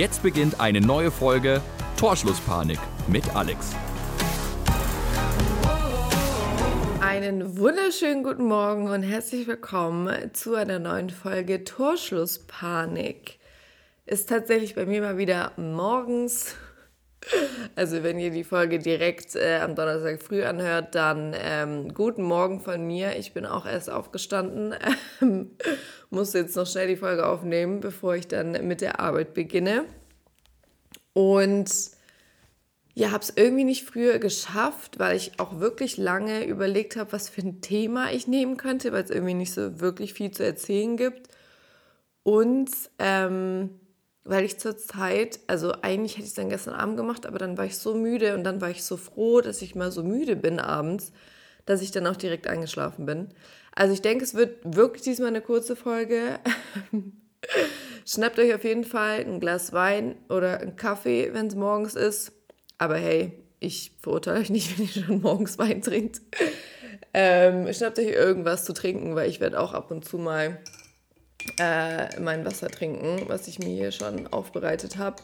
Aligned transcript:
Jetzt 0.00 0.22
beginnt 0.22 0.60
eine 0.60 0.80
neue 0.80 1.10
Folge 1.10 1.60
Torschlusspanik 1.98 2.78
mit 3.06 3.36
Alex. 3.36 3.76
Einen 7.02 7.58
wunderschönen 7.58 8.24
guten 8.24 8.46
Morgen 8.46 8.88
und 8.88 9.02
herzlich 9.02 9.46
willkommen 9.46 10.32
zu 10.32 10.54
einer 10.54 10.78
neuen 10.78 11.10
Folge 11.10 11.64
Torschlusspanik. 11.64 13.40
Ist 14.06 14.30
tatsächlich 14.30 14.74
bei 14.74 14.86
mir 14.86 15.02
mal 15.02 15.18
wieder 15.18 15.52
morgens. 15.58 16.56
Also 17.76 18.02
wenn 18.02 18.18
ihr 18.18 18.30
die 18.30 18.44
Folge 18.44 18.78
direkt 18.78 19.36
äh, 19.36 19.58
am 19.58 19.74
Donnerstag 19.74 20.22
früh 20.22 20.42
anhört, 20.42 20.94
dann 20.94 21.34
ähm, 21.38 21.92
guten 21.92 22.22
Morgen 22.22 22.60
von 22.60 22.86
mir. 22.86 23.16
Ich 23.16 23.34
bin 23.34 23.44
auch 23.44 23.66
erst 23.66 23.90
aufgestanden, 23.90 24.74
ähm, 25.22 25.50
muss 26.08 26.32
jetzt 26.32 26.56
noch 26.56 26.66
schnell 26.66 26.88
die 26.88 26.96
Folge 26.96 27.26
aufnehmen, 27.26 27.80
bevor 27.80 28.14
ich 28.14 28.26
dann 28.26 28.66
mit 28.66 28.80
der 28.80 29.00
Arbeit 29.00 29.34
beginne. 29.34 29.84
Und 31.12 31.70
ja, 32.94 33.12
habe 33.12 33.22
es 33.22 33.32
irgendwie 33.34 33.64
nicht 33.64 33.84
früher 33.84 34.18
geschafft, 34.18 34.98
weil 34.98 35.16
ich 35.16 35.38
auch 35.38 35.60
wirklich 35.60 35.96
lange 35.96 36.44
überlegt 36.44 36.96
habe, 36.96 37.12
was 37.12 37.28
für 37.28 37.42
ein 37.42 37.60
Thema 37.60 38.12
ich 38.12 38.26
nehmen 38.26 38.56
könnte, 38.56 38.92
weil 38.92 39.04
es 39.04 39.10
irgendwie 39.10 39.34
nicht 39.34 39.52
so 39.52 39.80
wirklich 39.80 40.12
viel 40.12 40.30
zu 40.30 40.44
erzählen 40.44 40.96
gibt. 40.96 41.28
Und 42.22 42.70
ähm, 42.98 43.70
weil 44.24 44.44
ich 44.44 44.58
zur 44.58 44.76
Zeit, 44.76 45.40
also 45.46 45.72
eigentlich 45.82 46.12
hätte 46.12 46.24
ich 46.24 46.30
es 46.30 46.34
dann 46.34 46.50
gestern 46.50 46.74
Abend 46.74 46.96
gemacht, 46.96 47.26
aber 47.26 47.38
dann 47.38 47.56
war 47.56 47.64
ich 47.64 47.78
so 47.78 47.94
müde 47.94 48.34
und 48.34 48.44
dann 48.44 48.60
war 48.60 48.70
ich 48.70 48.84
so 48.84 48.96
froh, 48.96 49.40
dass 49.40 49.62
ich 49.62 49.74
mal 49.74 49.90
so 49.90 50.02
müde 50.02 50.36
bin 50.36 50.60
abends, 50.60 51.12
dass 51.64 51.82
ich 51.82 51.90
dann 51.90 52.06
auch 52.06 52.16
direkt 52.16 52.46
eingeschlafen 52.46 53.06
bin. 53.06 53.28
Also 53.74 53.94
ich 53.94 54.02
denke, 54.02 54.24
es 54.24 54.34
wird 54.34 54.58
wirklich 54.64 55.02
diesmal 55.02 55.28
eine 55.28 55.40
kurze 55.40 55.76
Folge. 55.76 56.38
Schnappt 58.06 58.38
euch 58.38 58.54
auf 58.54 58.64
jeden 58.64 58.84
Fall 58.84 59.20
ein 59.20 59.40
Glas 59.40 59.72
Wein 59.72 60.16
oder 60.28 60.60
einen 60.60 60.76
Kaffee, 60.76 61.30
wenn 61.32 61.46
es 61.46 61.54
morgens 61.54 61.94
ist. 61.94 62.32
Aber 62.78 62.96
hey, 62.96 63.32
ich 63.58 63.92
verurteile 64.00 64.40
euch 64.40 64.50
nicht, 64.50 64.78
wenn 64.78 64.86
ihr 64.86 65.04
schon 65.04 65.20
morgens 65.20 65.58
Wein 65.58 65.82
trinkt. 65.82 66.20
Ähm, 67.12 67.72
schnappt 67.72 67.98
euch 67.98 68.06
irgendwas 68.06 68.64
zu 68.64 68.72
trinken, 68.72 69.14
weil 69.14 69.28
ich 69.28 69.40
werde 69.40 69.60
auch 69.60 69.72
ab 69.72 69.90
und 69.90 70.04
zu 70.04 70.18
mal 70.18 70.60
äh, 71.58 72.20
mein 72.20 72.44
Wasser 72.44 72.68
trinken, 72.68 73.24
was 73.28 73.48
ich 73.48 73.58
mir 73.58 73.74
hier 73.74 73.92
schon 73.92 74.26
aufbereitet 74.28 74.96
habe. 74.96 75.16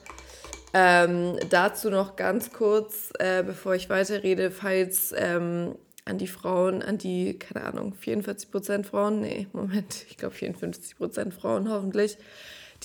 Ähm, 0.74 1.36
dazu 1.50 1.90
noch 1.90 2.16
ganz 2.16 2.52
kurz, 2.52 3.12
äh, 3.18 3.42
bevor 3.42 3.74
ich 3.74 3.88
weiterrede, 3.88 4.50
falls 4.50 5.14
ähm, 5.16 5.76
an 6.04 6.18
die 6.18 6.26
Frauen, 6.26 6.82
an 6.82 6.98
die, 6.98 7.38
keine 7.38 7.64
Ahnung, 7.66 7.94
44% 7.94 8.84
Frauen, 8.84 9.20
nee, 9.20 9.46
Moment, 9.52 10.04
ich 10.10 10.16
glaube 10.16 10.34
54% 10.34 11.32
Frauen 11.32 11.70
hoffentlich, 11.70 12.18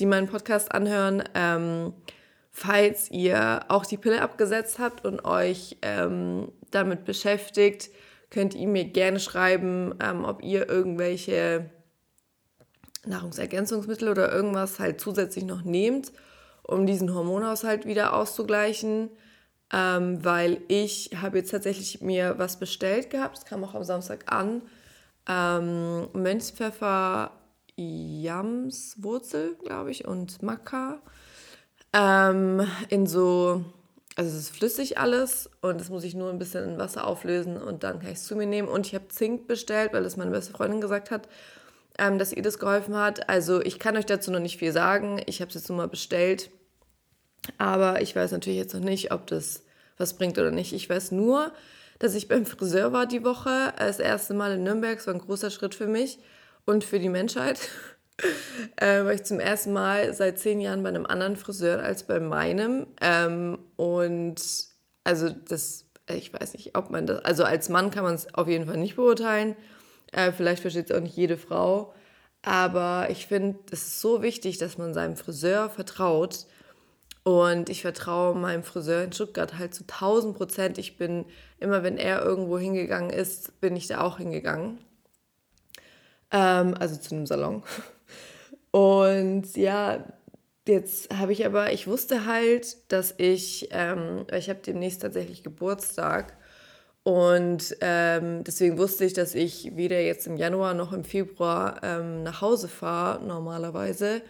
die 0.02 0.08
meinen 0.08 0.28
Podcast 0.28 0.72
anhören, 0.72 1.24
ähm, 1.36 1.94
falls 2.50 3.10
ihr 3.12 3.62
auch 3.70 3.86
die 3.86 3.98
Pille 3.98 4.22
abgesetzt 4.22 4.80
habt 4.80 5.06
und 5.06 5.24
euch 5.24 5.78
ähm, 5.84 6.52
damit 6.72 7.06
beschäftigt, 7.06 7.92
könnt 8.32 8.56
ihr 8.56 8.68
mir 8.68 8.86
gerne 8.86 9.20
schreiben, 9.20 9.94
ähm, 10.02 10.26
ob 10.26 10.44
ihr 10.44 10.68
irgendwelche 10.68 11.70
Nahrungsergänzungsmittel 13.06 14.10
oder 14.10 14.32
irgendwas 14.32 14.80
halt 14.80 15.00
zusätzlich 15.00 15.46
noch 15.46 15.64
nehmt, 15.64 16.12
um 16.64 16.86
diesen 16.88 17.14
Hormonhaushalt 17.14 17.86
wieder 17.86 18.14
auszugleichen. 18.14 19.10
Ähm, 19.74 20.24
weil 20.26 20.62
ich 20.68 21.12
habe 21.22 21.38
jetzt 21.38 21.52
tatsächlich 21.52 22.02
mir 22.02 22.38
was 22.38 22.60
bestellt 22.60 23.10
gehabt, 23.10 23.38
das 23.38 23.46
kam 23.46 23.64
auch 23.64 23.74
am 23.74 23.86
Samstag 23.86 24.32
an. 24.32 24.64
Ähm, 25.30 26.10
Mönchspfeffer, 26.14 27.32
Jamswurzel, 28.22 29.56
glaube 29.64 29.92
ich, 29.92 30.06
und 30.06 30.42
Maca. 30.42 31.02
Ähm, 31.94 32.66
in 32.90 33.08
so, 33.08 33.64
also 34.16 34.30
es 34.30 34.38
ist 34.38 34.56
flüssig 34.56 34.98
alles 34.98 35.50
und 35.62 35.80
das 35.80 35.90
muss 35.90 36.04
ich 36.04 36.16
nur 36.16 36.30
ein 36.30 36.40
bisschen 36.40 36.64
in 36.64 36.78
Wasser 36.78 37.06
auflösen 37.06 37.58
und 37.58 37.84
dann 37.84 38.00
kann 38.00 38.12
ich 38.12 38.18
es 38.18 38.26
zu 38.26 38.36
mir 38.36 38.46
nehmen. 38.46 38.68
Und 38.68 38.88
ich 38.88 38.96
habe 38.96 39.08
Zink 39.10 39.48
bestellt, 39.48 39.94
weil 39.94 40.04
das 40.04 40.18
meine 40.18 40.32
beste 40.32 40.54
Freundin 40.54 40.82
gesagt 40.82 41.12
hat 41.12 41.28
ähm, 41.98 42.18
dass 42.18 42.34
ihr 42.34 42.42
das 42.42 42.60
geholfen 42.60 42.96
hat. 42.96 43.30
Also 43.30 43.62
ich 43.62 43.80
kann 43.80 43.98
euch 43.98 44.06
dazu 44.06 44.32
noch 44.32 44.40
nicht 44.40 44.58
viel 44.58 44.72
sagen. 44.72 45.22
Ich 45.26 45.42
habe 45.42 45.50
es 45.50 45.56
jetzt 45.56 45.70
nur 45.70 45.78
mal 45.78 45.88
bestellt. 45.88 46.50
Aber 47.58 48.02
ich 48.02 48.16
weiß 48.16 48.32
natürlich 48.32 48.60
jetzt 48.60 48.74
noch 48.74 48.82
nicht, 48.82 49.12
ob 49.12 49.28
das 49.28 49.64
was 49.98 50.16
bringt 50.16 50.38
oder 50.38 50.52
nicht. 50.52 50.74
Ich 50.74 50.90
weiß 50.90 51.12
nur, 51.12 51.52
dass 52.00 52.16
ich 52.16 52.28
beim 52.28 52.46
Friseur 52.46 52.94
war 52.94 53.06
die 53.06 53.24
Woche. 53.24 53.74
Das 53.78 54.00
erste 54.00 54.34
Mal 54.34 54.54
in 54.54 54.64
Nürnberg. 54.64 54.98
Es 54.98 55.08
war 55.08 55.14
ein 55.14 55.22
großer 55.22 55.52
Schritt 55.52 55.76
für 55.76 55.88
mich 55.88 56.20
und 56.66 56.84
für 56.84 57.00
die 57.00 57.10
Menschheit. 57.10 57.60
äh, 58.78 59.04
war 59.04 59.14
ich 59.14 59.24
zum 59.24 59.40
ersten 59.40 59.74
Mal 59.74 60.14
seit 60.14 60.40
zehn 60.40 60.62
Jahren 60.62 60.84
bei 60.84 60.90
einem 60.90 61.06
anderen 61.06 61.36
Friseur 61.36 61.84
als 61.84 62.04
bei 62.04 62.20
meinem. 62.20 62.88
Ähm, 63.02 63.60
und 63.76 64.42
also 65.04 65.30
das, 65.30 65.86
ich 66.10 66.34
weiß 66.34 66.54
nicht, 66.54 66.78
ob 66.78 66.90
man 66.90 67.06
das, 67.06 67.24
also 67.26 67.44
als 67.44 67.70
Mann 67.70 67.92
kann 67.92 68.04
man 68.04 68.16
es 68.16 68.34
auf 68.34 68.48
jeden 68.48 68.66
Fall 68.66 68.78
nicht 68.78 68.96
beurteilen. 68.96 69.56
Äh, 70.12 70.32
vielleicht 70.32 70.62
versteht 70.62 70.90
es 70.90 70.96
auch 70.96 71.02
nicht 71.02 71.16
jede 71.16 71.38
Frau. 71.38 71.94
Aber 72.44 73.08
ich 73.10 73.28
finde, 73.28 73.60
es 73.72 73.82
ist 73.84 74.02
so 74.02 74.22
wichtig, 74.22 74.58
dass 74.58 74.78
man 74.78 74.94
seinem 74.94 75.16
Friseur 75.16 75.70
vertraut. 75.70 76.46
Und 77.24 77.70
ich 77.70 77.82
vertraue 77.82 78.36
meinem 78.36 78.64
Friseur 78.64 79.04
in 79.04 79.14
Stuttgart 79.14 79.60
halt 79.60 79.76
zu 79.76 79.84
1000 79.84 80.36
Prozent. 80.36 80.78
Ich 80.80 80.98
bin 80.98 81.26
immer, 81.60 81.84
wenn 81.84 81.98
er 81.98 82.24
irgendwo 82.24 82.58
hingegangen 82.58 83.12
ist, 83.12 83.62
bin 83.62 83.76
ich 83.76 83.88
da 83.88 84.02
auch 84.02 84.18
hingegangen. 84.18 84.80
Ähm, 86.32 86.76
also 86.80 86.96
zu 86.98 87.16
einem 87.16 87.26
Salon. 87.26 87.64
Und 88.72 89.56
ja, 89.58 90.06
jetzt 90.68 91.14
habe 91.14 91.34
ich 91.34 91.46
aber, 91.46 91.74
ich 91.74 91.88
wusste 91.88 92.26
halt, 92.26 92.92
dass 92.92 93.14
ich, 93.18 93.70
ähm, 93.72 94.26
ich 94.34 94.50
habe 94.50 94.60
demnächst 94.66 95.02
tatsächlich 95.02 95.44
Geburtstag 95.44 96.34
und 97.04 97.76
ähm, 97.82 98.44
deswegen 98.44 98.78
wusste 98.78 99.06
ich, 99.06 99.14
dass 99.14 99.34
ich 99.34 99.76
weder 99.76 100.00
jetzt 100.02 100.28
im 100.28 100.38
Januar 100.38 100.74
noch 100.76 100.94
im 100.94 101.04
Februar 101.04 101.82
ähm, 101.84 102.24
nach 102.24 102.42
Hause 102.42 102.68
fahre, 102.68 103.24
normalerweise. 103.26 104.22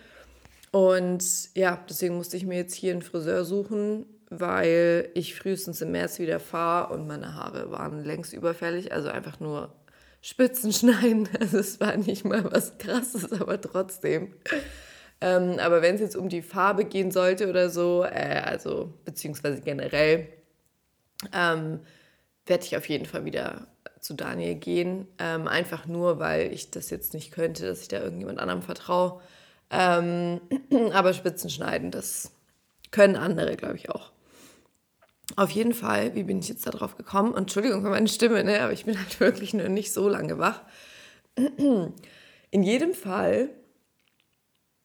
Und 0.72 1.54
ja, 1.54 1.84
deswegen 1.90 2.16
musste 2.16 2.38
ich 2.38 2.46
mir 2.46 2.56
jetzt 2.56 2.74
hier 2.74 2.94
einen 2.94 3.02
Friseur 3.02 3.44
suchen, 3.44 4.06
weil 4.30 5.10
ich 5.16 5.36
frühestens 5.36 5.82
im 5.82 5.92
März 5.92 6.20
wieder 6.20 6.40
fahre 6.40 6.94
und 6.94 7.08
meine 7.08 7.36
Haare 7.36 7.72
waren 7.72 8.06
längst 8.06 8.32
überfällig. 8.32 8.94
Also 8.94 9.10
einfach 9.10 9.42
nur 9.42 9.74
Spitzen 10.22 10.72
schneiden. 10.72 11.28
Also 11.40 11.58
es 11.58 11.80
war 11.80 11.98
nicht 11.98 12.26
mal 12.26 12.44
was 12.52 12.78
Krasses, 12.78 13.32
aber 13.34 13.60
trotzdem. 13.60 14.34
Ähm, 15.20 15.60
aber 15.60 15.82
wenn 15.82 15.96
es 15.96 16.02
jetzt 16.02 16.16
um 16.16 16.30
die 16.30 16.42
Farbe 16.42 16.86
gehen 16.86 17.12
sollte 17.12 17.50
oder 17.50 17.70
so, 17.70 18.04
äh, 18.04 18.42
also 18.44 18.94
beziehungsweise 19.06 19.62
generell, 19.62 20.28
ähm, 21.34 21.80
werde 22.46 22.66
ich 22.66 22.76
auf 22.76 22.90
jeden 22.90 23.06
Fall 23.06 23.26
wieder 23.26 23.68
zu 24.00 24.16
Daniel 24.16 24.56
gehen. 24.56 25.08
Ähm, 25.20 25.48
einfach 25.48 25.86
nur, 25.86 26.20
weil 26.20 26.52
ich 26.52 26.72
das 26.72 26.90
jetzt 26.90 27.14
nicht 27.14 27.32
könnte, 27.32 27.66
dass 27.68 27.84
ich 27.84 27.88
da 27.88 28.00
irgendjemand 28.00 28.40
anderem 28.40 28.62
vertraue. 28.62 29.22
Ähm, 29.70 30.42
aber 30.94 31.14
Spitzen 31.14 31.50
schneiden, 31.50 31.92
das 31.92 32.32
können 32.92 33.16
andere, 33.16 33.56
glaube 33.56 33.78
ich, 33.78 33.90
auch. 33.90 34.12
Auf 35.36 35.52
jeden 35.52 35.74
Fall, 35.74 36.16
wie 36.16 36.24
bin 36.24 36.40
ich 36.40 36.50
jetzt 36.50 36.66
darauf 36.68 36.98
gekommen? 36.98 37.36
Entschuldigung 37.36 37.82
für 37.82 37.90
meine 37.90 38.08
Stimme, 38.08 38.44
ne? 38.44 38.62
aber 38.62 38.74
ich 38.74 38.86
bin 38.86 38.98
halt 38.98 39.20
wirklich 39.20 39.54
nur 39.54 39.70
nicht 39.70 39.94
so 39.94 40.10
lange 40.10 40.38
wach. 40.38 40.62
In 41.36 42.64
jedem 42.64 42.94
Fall 42.94 43.50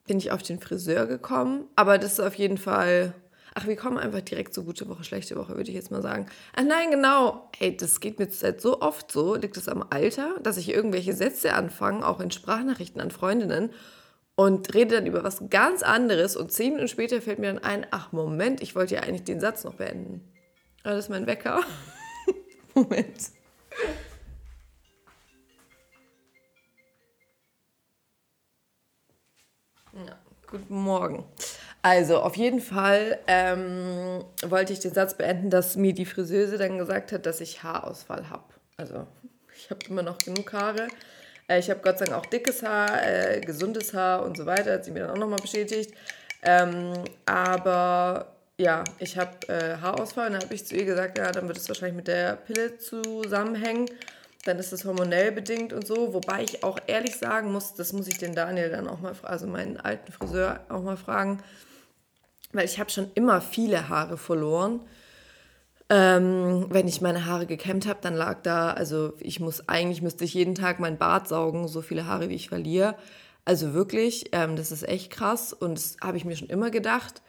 bin 0.06 0.18
ich 0.18 0.30
auf 0.30 0.42
den 0.42 0.60
Friseur 0.60 1.06
gekommen, 1.06 1.64
aber 1.74 1.98
das 1.98 2.14
ist 2.14 2.20
auf 2.20 2.34
jeden 2.34 2.58
Fall 2.58 3.14
Ach, 3.58 3.66
wir 3.66 3.76
kommen 3.76 3.96
einfach 3.96 4.20
direkt 4.20 4.52
zu 4.52 4.64
gute 4.64 4.86
Woche, 4.86 5.02
schlechte 5.02 5.34
Woche, 5.34 5.56
würde 5.56 5.70
ich 5.70 5.74
jetzt 5.74 5.90
mal 5.90 6.02
sagen. 6.02 6.26
Ach 6.54 6.62
nein, 6.62 6.90
genau. 6.90 7.48
Ey, 7.58 7.74
das 7.74 8.00
geht 8.00 8.18
mir 8.18 8.28
seit 8.28 8.60
so 8.60 8.82
oft 8.82 9.10
so. 9.10 9.34
Liegt 9.34 9.56
es 9.56 9.66
am 9.66 9.82
Alter, 9.88 10.38
dass 10.42 10.58
ich 10.58 10.68
irgendwelche 10.68 11.14
Sätze 11.14 11.54
anfange, 11.54 12.06
auch 12.06 12.20
in 12.20 12.30
Sprachnachrichten 12.30 13.00
an 13.00 13.10
Freundinnen 13.10 13.70
und 14.34 14.74
rede 14.74 14.96
dann 14.96 15.06
über 15.06 15.24
was 15.24 15.48
ganz 15.48 15.82
anderes 15.82 16.36
und 16.36 16.52
zehn 16.52 16.74
Minuten 16.74 16.88
später 16.88 17.22
fällt 17.22 17.38
mir 17.38 17.46
dann 17.46 17.64
ein, 17.64 17.86
ach 17.92 18.12
Moment, 18.12 18.60
ich 18.60 18.74
wollte 18.74 18.96
ja 18.96 19.00
eigentlich 19.00 19.24
den 19.24 19.40
Satz 19.40 19.64
noch 19.64 19.76
beenden. 19.76 20.20
Aber 20.86 20.94
das 20.94 21.06
ist 21.06 21.10
mein 21.10 21.26
Wecker. 21.26 21.64
Moment. 22.74 23.32
Ja, 29.92 30.16
guten 30.48 30.78
Morgen. 30.78 31.24
Also 31.82 32.20
auf 32.20 32.36
jeden 32.36 32.60
Fall 32.60 33.18
ähm, 33.26 34.24
wollte 34.46 34.74
ich 34.74 34.78
den 34.78 34.94
Satz 34.94 35.16
beenden, 35.16 35.50
dass 35.50 35.74
mir 35.74 35.92
die 35.92 36.06
Friseuse 36.06 36.56
dann 36.56 36.78
gesagt 36.78 37.10
hat, 37.10 37.26
dass 37.26 37.40
ich 37.40 37.64
Haarausfall 37.64 38.30
habe. 38.30 38.44
Also 38.76 39.08
ich 39.56 39.68
habe 39.70 39.80
immer 39.88 40.02
noch 40.02 40.18
genug 40.18 40.52
Haare. 40.52 40.86
Äh, 41.48 41.58
ich 41.58 41.68
habe 41.68 41.80
Gott 41.80 41.98
sei 41.98 42.04
Dank 42.04 42.24
auch 42.24 42.26
dickes 42.26 42.62
Haar, 42.62 43.02
äh, 43.02 43.40
gesundes 43.40 43.92
Haar 43.92 44.24
und 44.24 44.36
so 44.36 44.46
weiter, 44.46 44.74
hat 44.74 44.84
sie 44.84 44.92
mir 44.92 45.00
dann 45.00 45.10
auch 45.10 45.18
nochmal 45.18 45.40
bestätigt. 45.40 45.92
Ähm, 46.42 46.92
aber 47.24 48.35
ja, 48.58 48.84
ich 48.98 49.18
habe 49.18 49.48
äh, 49.48 49.76
Haarausfall 49.78 50.28
und 50.28 50.32
dann 50.34 50.42
habe 50.42 50.54
ich 50.54 50.66
zu 50.66 50.74
ihr 50.76 50.86
gesagt, 50.86 51.18
ja, 51.18 51.30
dann 51.30 51.46
wird 51.46 51.58
es 51.58 51.68
wahrscheinlich 51.68 51.96
mit 51.96 52.08
der 52.08 52.36
Pille 52.36 52.78
zusammenhängen. 52.78 53.86
Dann 54.44 54.58
ist 54.58 54.72
es 54.72 54.84
hormonell 54.84 55.32
bedingt 55.32 55.72
und 55.72 55.86
so. 55.86 56.14
Wobei 56.14 56.44
ich 56.44 56.64
auch 56.64 56.78
ehrlich 56.86 57.16
sagen 57.16 57.52
muss, 57.52 57.74
das 57.74 57.92
muss 57.92 58.06
ich 58.06 58.18
den 58.18 58.34
Daniel 58.34 58.70
dann 58.70 58.88
auch 58.88 59.00
mal, 59.00 59.14
also 59.22 59.46
meinen 59.46 59.76
alten 59.76 60.10
Friseur 60.12 60.60
auch 60.68 60.82
mal 60.82 60.96
fragen, 60.96 61.42
weil 62.52 62.64
ich 62.64 62.78
habe 62.78 62.90
schon 62.90 63.10
immer 63.14 63.40
viele 63.40 63.88
Haare 63.88 64.16
verloren. 64.16 64.80
Ähm, 65.88 66.66
wenn 66.70 66.88
ich 66.88 67.00
meine 67.00 67.26
Haare 67.26 67.46
gekämmt 67.46 67.86
habe, 67.86 68.00
dann 68.02 68.14
lag 68.14 68.42
da, 68.42 68.70
also 68.72 69.12
ich 69.20 69.38
muss 69.38 69.68
eigentlich 69.68 70.02
müsste 70.02 70.24
ich 70.24 70.34
jeden 70.34 70.54
Tag 70.54 70.80
mein 70.80 70.98
Bart 70.98 71.28
saugen, 71.28 71.68
so 71.68 71.82
viele 71.82 72.06
Haare 72.06 72.28
wie 72.28 72.34
ich 72.34 72.48
verliere. 72.48 72.96
Also 73.44 73.74
wirklich, 73.74 74.30
ähm, 74.32 74.56
das 74.56 74.72
ist 74.72 74.88
echt 74.88 75.12
krass 75.12 75.52
und 75.52 75.76
das 75.76 75.96
habe 76.02 76.16
ich 76.16 76.24
mir 76.24 76.36
schon 76.36 76.48
immer 76.48 76.70
gedacht. 76.70 77.22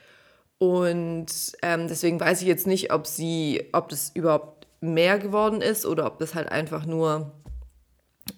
Und 0.59 1.27
ähm, 1.61 1.87
deswegen 1.87 2.19
weiß 2.19 2.41
ich 2.41 2.47
jetzt 2.47 2.67
nicht, 2.67 2.91
ob 2.91 3.05
sie, 3.05 3.69
ob 3.73 3.89
das 3.89 4.11
überhaupt 4.13 4.67
mehr 4.81 5.19
geworden 5.19 5.61
ist 5.61 5.85
oder 5.85 6.05
ob 6.05 6.19
das 6.19 6.35
halt 6.35 6.49
einfach 6.51 6.85
nur 6.85 7.31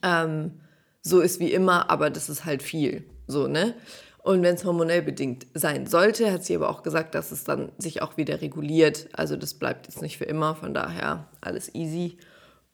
ähm, 0.04 0.60
so 1.02 1.22
ist 1.22 1.40
wie 1.40 1.52
immer, 1.52 1.90
aber 1.90 2.10
das 2.10 2.30
ist 2.30 2.46
halt 2.46 2.62
viel. 2.62 3.06
So, 3.28 3.48
ne? 3.48 3.74
Und 4.22 4.44
wenn 4.44 4.56
es 4.56 4.66
hormonell 4.66 5.02
bedingt 5.02 5.48
sein 5.54 5.88
sollte, 5.88 6.32
hat 6.32 6.44
sie 6.44 6.56
aber 6.56 6.70
auch 6.70 6.84
gesagt, 6.84 7.16
dass 7.16 7.32
es 7.32 7.46
dann 7.46 7.72
sich 7.78 8.02
auch 8.02 8.18
wieder 8.18 8.42
reguliert. 8.42 9.08
Also 9.14 9.38
das 9.38 9.54
bleibt 9.54 9.88
jetzt 9.88 10.02
nicht 10.02 10.18
für 10.18 10.26
immer, 10.26 10.56
von 10.56 10.74
daher 10.74 11.28
alles 11.40 11.74
easy. 11.74 12.18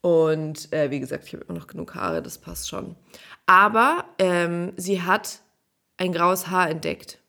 Und 0.01 0.71
äh, 0.73 0.89
wie 0.89 0.99
gesagt, 0.99 1.25
ich 1.25 1.33
habe 1.33 1.45
immer 1.45 1.57
noch 1.57 1.67
genug 1.67 1.93
Haare, 1.95 2.21
das 2.21 2.39
passt 2.39 2.67
schon. 2.69 2.95
Aber 3.45 4.05
ähm, 4.17 4.73
sie 4.75 5.03
hat 5.03 5.39
ein 5.97 6.11
graues 6.11 6.47
Haar 6.47 6.69
entdeckt. 6.69 7.19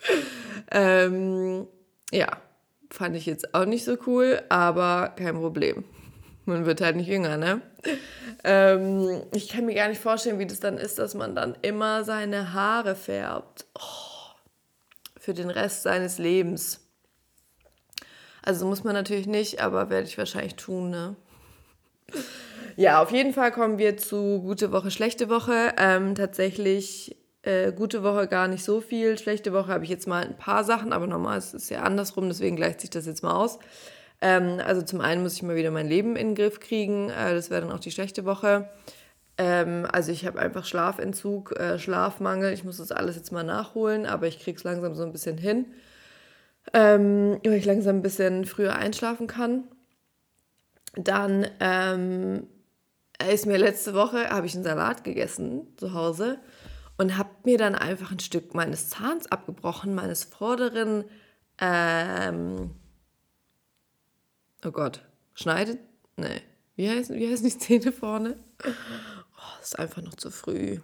ähm, 0.70 1.66
ja, 2.12 2.28
fand 2.90 3.16
ich 3.16 3.26
jetzt 3.26 3.54
auch 3.54 3.64
nicht 3.64 3.84
so 3.84 3.96
cool, 4.06 4.42
aber 4.48 5.14
kein 5.16 5.34
Problem. 5.36 5.84
Man 6.46 6.66
wird 6.66 6.80
halt 6.80 6.96
nicht 6.96 7.08
jünger, 7.08 7.36
ne? 7.36 7.62
Ähm, 8.44 9.22
ich 9.32 9.48
kann 9.48 9.64
mir 9.64 9.74
gar 9.74 9.88
nicht 9.88 10.00
vorstellen, 10.00 10.38
wie 10.38 10.46
das 10.46 10.60
dann 10.60 10.76
ist, 10.76 10.98
dass 10.98 11.14
man 11.14 11.34
dann 11.34 11.56
immer 11.62 12.04
seine 12.04 12.52
Haare 12.52 12.94
färbt. 12.94 13.64
Oh, 13.74 14.34
für 15.18 15.32
den 15.32 15.48
Rest 15.50 15.82
seines 15.82 16.18
Lebens. 16.18 16.80
Also 18.42 18.66
muss 18.66 18.84
man 18.84 18.92
natürlich 18.92 19.26
nicht, 19.26 19.60
aber 19.60 19.88
werde 19.88 20.06
ich 20.06 20.18
wahrscheinlich 20.18 20.56
tun, 20.56 20.90
ne? 20.90 21.16
Ja, 22.76 23.02
auf 23.02 23.10
jeden 23.10 23.32
Fall 23.32 23.52
kommen 23.52 23.78
wir 23.78 23.96
zu 23.96 24.42
gute 24.42 24.70
Woche, 24.70 24.90
schlechte 24.90 25.30
Woche. 25.30 25.72
Ähm, 25.78 26.14
tatsächlich 26.14 27.16
äh, 27.44 27.72
gute 27.72 28.02
Woche 28.02 28.26
gar 28.26 28.48
nicht 28.48 28.64
so 28.64 28.80
viel. 28.80 29.18
Schlechte 29.18 29.52
Woche 29.52 29.68
habe 29.68 29.84
ich 29.84 29.90
jetzt 29.90 30.06
mal 30.06 30.24
ein 30.24 30.36
paar 30.36 30.64
Sachen, 30.64 30.92
aber 30.92 31.06
normal 31.06 31.38
ist 31.38 31.54
es 31.54 31.68
ja 31.68 31.82
andersrum, 31.82 32.28
deswegen 32.28 32.56
gleicht 32.56 32.80
sich 32.80 32.90
das 32.90 33.06
jetzt 33.06 33.22
mal 33.22 33.34
aus. 33.34 33.58
Ähm, 34.20 34.60
also 34.64 34.80
zum 34.82 35.00
einen 35.00 35.22
muss 35.22 35.34
ich 35.34 35.42
mal 35.42 35.56
wieder 35.56 35.70
mein 35.70 35.88
Leben 35.88 36.16
in 36.16 36.28
den 36.28 36.34
Griff 36.34 36.60
kriegen. 36.60 37.10
Äh, 37.10 37.34
das 37.34 37.50
wäre 37.50 37.60
dann 37.60 37.72
auch 37.72 37.80
die 37.80 37.90
schlechte 37.90 38.24
Woche. 38.24 38.70
Ähm, 39.36 39.86
also 39.90 40.12
ich 40.12 40.24
habe 40.24 40.38
einfach 40.38 40.64
Schlafentzug, 40.64 41.58
äh, 41.58 41.78
Schlafmangel. 41.78 42.52
Ich 42.52 42.64
muss 42.64 42.78
das 42.78 42.92
alles 42.92 43.16
jetzt 43.16 43.32
mal 43.32 43.44
nachholen, 43.44 44.06
aber 44.06 44.26
ich 44.26 44.40
kriege 44.40 44.56
es 44.56 44.64
langsam 44.64 44.94
so 44.94 45.02
ein 45.02 45.12
bisschen 45.12 45.36
hin. 45.36 45.66
Ähm, 46.72 47.40
weil 47.44 47.54
ich 47.54 47.66
langsam 47.66 47.96
ein 47.96 48.02
bisschen 48.02 48.46
früher 48.46 48.76
einschlafen 48.76 49.26
kann. 49.26 49.64
Dann 50.96 51.46
ähm, 51.60 52.46
ist 53.30 53.44
mir 53.44 53.58
letzte 53.58 53.92
Woche, 53.92 54.30
habe 54.30 54.46
ich 54.46 54.54
einen 54.54 54.64
Salat 54.64 55.04
gegessen 55.04 55.66
zu 55.76 55.92
Hause 55.92 56.38
und 56.96 57.16
habe 57.16 57.30
mir 57.44 57.58
dann 57.58 57.74
einfach 57.74 58.12
ein 58.12 58.20
Stück 58.20 58.54
meines 58.54 58.88
Zahns 58.88 59.30
abgebrochen, 59.30 59.94
meines 59.94 60.24
vorderen 60.24 61.04
ähm, 61.60 62.70
Oh 64.64 64.70
Gott. 64.70 65.02
Schneidet? 65.34 65.78
Nee. 66.16 66.40
Wie 66.74 66.88
heißen, 66.88 67.16
wie 67.16 67.30
heißen 67.30 67.46
die 67.46 67.58
Zähne 67.58 67.92
vorne? 67.92 68.38
Oh, 68.64 69.60
ist 69.62 69.78
einfach 69.78 70.00
noch 70.00 70.14
zu 70.14 70.30
früh. 70.30 70.78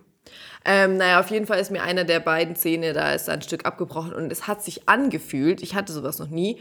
Ähm, 0.65 0.99
naja, 0.99 1.19
auf 1.19 1.31
jeden 1.31 1.47
Fall 1.47 1.59
ist 1.61 1.71
mir 1.71 1.83
einer 1.83 2.05
der 2.05 2.21
beiden 2.21 2.55
Zähne, 2.55 2.93
da 2.93 3.15
ist 3.15 3.31
ein 3.31 3.41
Stück 3.41 3.65
abgebrochen 3.65 4.13
und 4.13 4.31
es 4.31 4.47
hat 4.47 4.63
sich 4.63 4.89
angefühlt, 4.89 5.63
ich 5.63 5.75
hatte 5.75 5.93
sowas 5.93 6.19
noch 6.19 6.29
nie, 6.29 6.61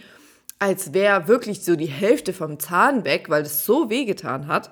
als 0.60 0.94
wäre 0.94 1.28
wirklich 1.28 1.63
so 1.66 1.75
die 1.75 1.88
Hälfte 1.88 2.31
vom 2.31 2.57
Zahn 2.57 3.04
weg, 3.04 3.30
weil 3.30 3.44
es 3.44 3.66
so 3.66 3.90
wehgetan 3.90 4.48
hat. 4.48 4.72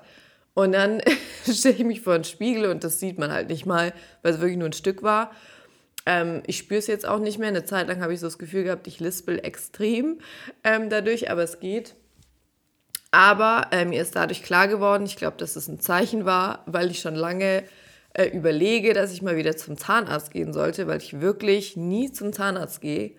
Und 0.58 0.72
dann 0.72 1.00
stelle 1.48 1.76
ich 1.76 1.84
mich 1.84 2.00
vor 2.00 2.18
den 2.18 2.24
Spiegel 2.24 2.68
und 2.68 2.82
das 2.82 2.98
sieht 2.98 3.16
man 3.16 3.30
halt 3.30 3.48
nicht 3.48 3.64
mal, 3.64 3.92
weil 4.22 4.34
es 4.34 4.40
wirklich 4.40 4.58
nur 4.58 4.68
ein 4.68 4.72
Stück 4.72 5.04
war. 5.04 5.30
Ähm, 6.04 6.42
ich 6.48 6.58
spüre 6.58 6.80
es 6.80 6.88
jetzt 6.88 7.06
auch 7.06 7.20
nicht 7.20 7.38
mehr. 7.38 7.46
Eine 7.46 7.62
Zeit 7.62 7.86
lang 7.86 8.02
habe 8.02 8.12
ich 8.12 8.18
so 8.18 8.26
das 8.26 8.38
Gefühl 8.38 8.64
gehabt, 8.64 8.88
ich 8.88 8.98
lispel 8.98 9.38
extrem 9.38 10.18
ähm, 10.64 10.90
dadurch, 10.90 11.30
aber 11.30 11.44
es 11.44 11.60
geht. 11.60 11.94
Aber 13.12 13.68
äh, 13.70 13.84
mir 13.84 14.02
ist 14.02 14.16
dadurch 14.16 14.42
klar 14.42 14.66
geworden, 14.66 15.04
ich 15.06 15.14
glaube, 15.14 15.36
dass 15.36 15.54
es 15.54 15.68
ein 15.68 15.78
Zeichen 15.78 16.24
war, 16.24 16.64
weil 16.66 16.90
ich 16.90 16.98
schon 16.98 17.14
lange 17.14 17.62
äh, 18.14 18.26
überlege, 18.26 18.94
dass 18.94 19.12
ich 19.12 19.22
mal 19.22 19.36
wieder 19.36 19.56
zum 19.56 19.78
Zahnarzt 19.78 20.32
gehen 20.32 20.52
sollte, 20.52 20.88
weil 20.88 20.98
ich 20.98 21.20
wirklich 21.20 21.76
nie 21.76 22.10
zum 22.10 22.32
Zahnarzt 22.32 22.80
gehe. 22.80 23.12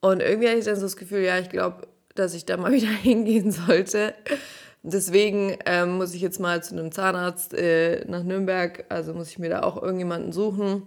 Und 0.00 0.22
irgendwie 0.22 0.48
hatte 0.48 0.60
ich 0.60 0.64
dann 0.64 0.76
so 0.76 0.82
das 0.82 0.96
Gefühl, 0.96 1.20
ja, 1.20 1.38
ich 1.38 1.50
glaube, 1.50 1.86
dass 2.14 2.32
ich 2.32 2.46
da 2.46 2.56
mal 2.56 2.72
wieder 2.72 2.88
hingehen 2.88 3.52
sollte. 3.52 4.14
Deswegen 4.82 5.56
ähm, 5.66 5.96
muss 5.96 6.14
ich 6.14 6.20
jetzt 6.20 6.40
mal 6.40 6.62
zu 6.62 6.74
einem 6.74 6.92
Zahnarzt 6.92 7.52
äh, 7.54 8.04
nach 8.06 8.22
Nürnberg. 8.22 8.84
Also 8.88 9.12
muss 9.12 9.28
ich 9.28 9.38
mir 9.38 9.50
da 9.50 9.62
auch 9.62 9.80
irgendjemanden 9.82 10.32
suchen. 10.32 10.86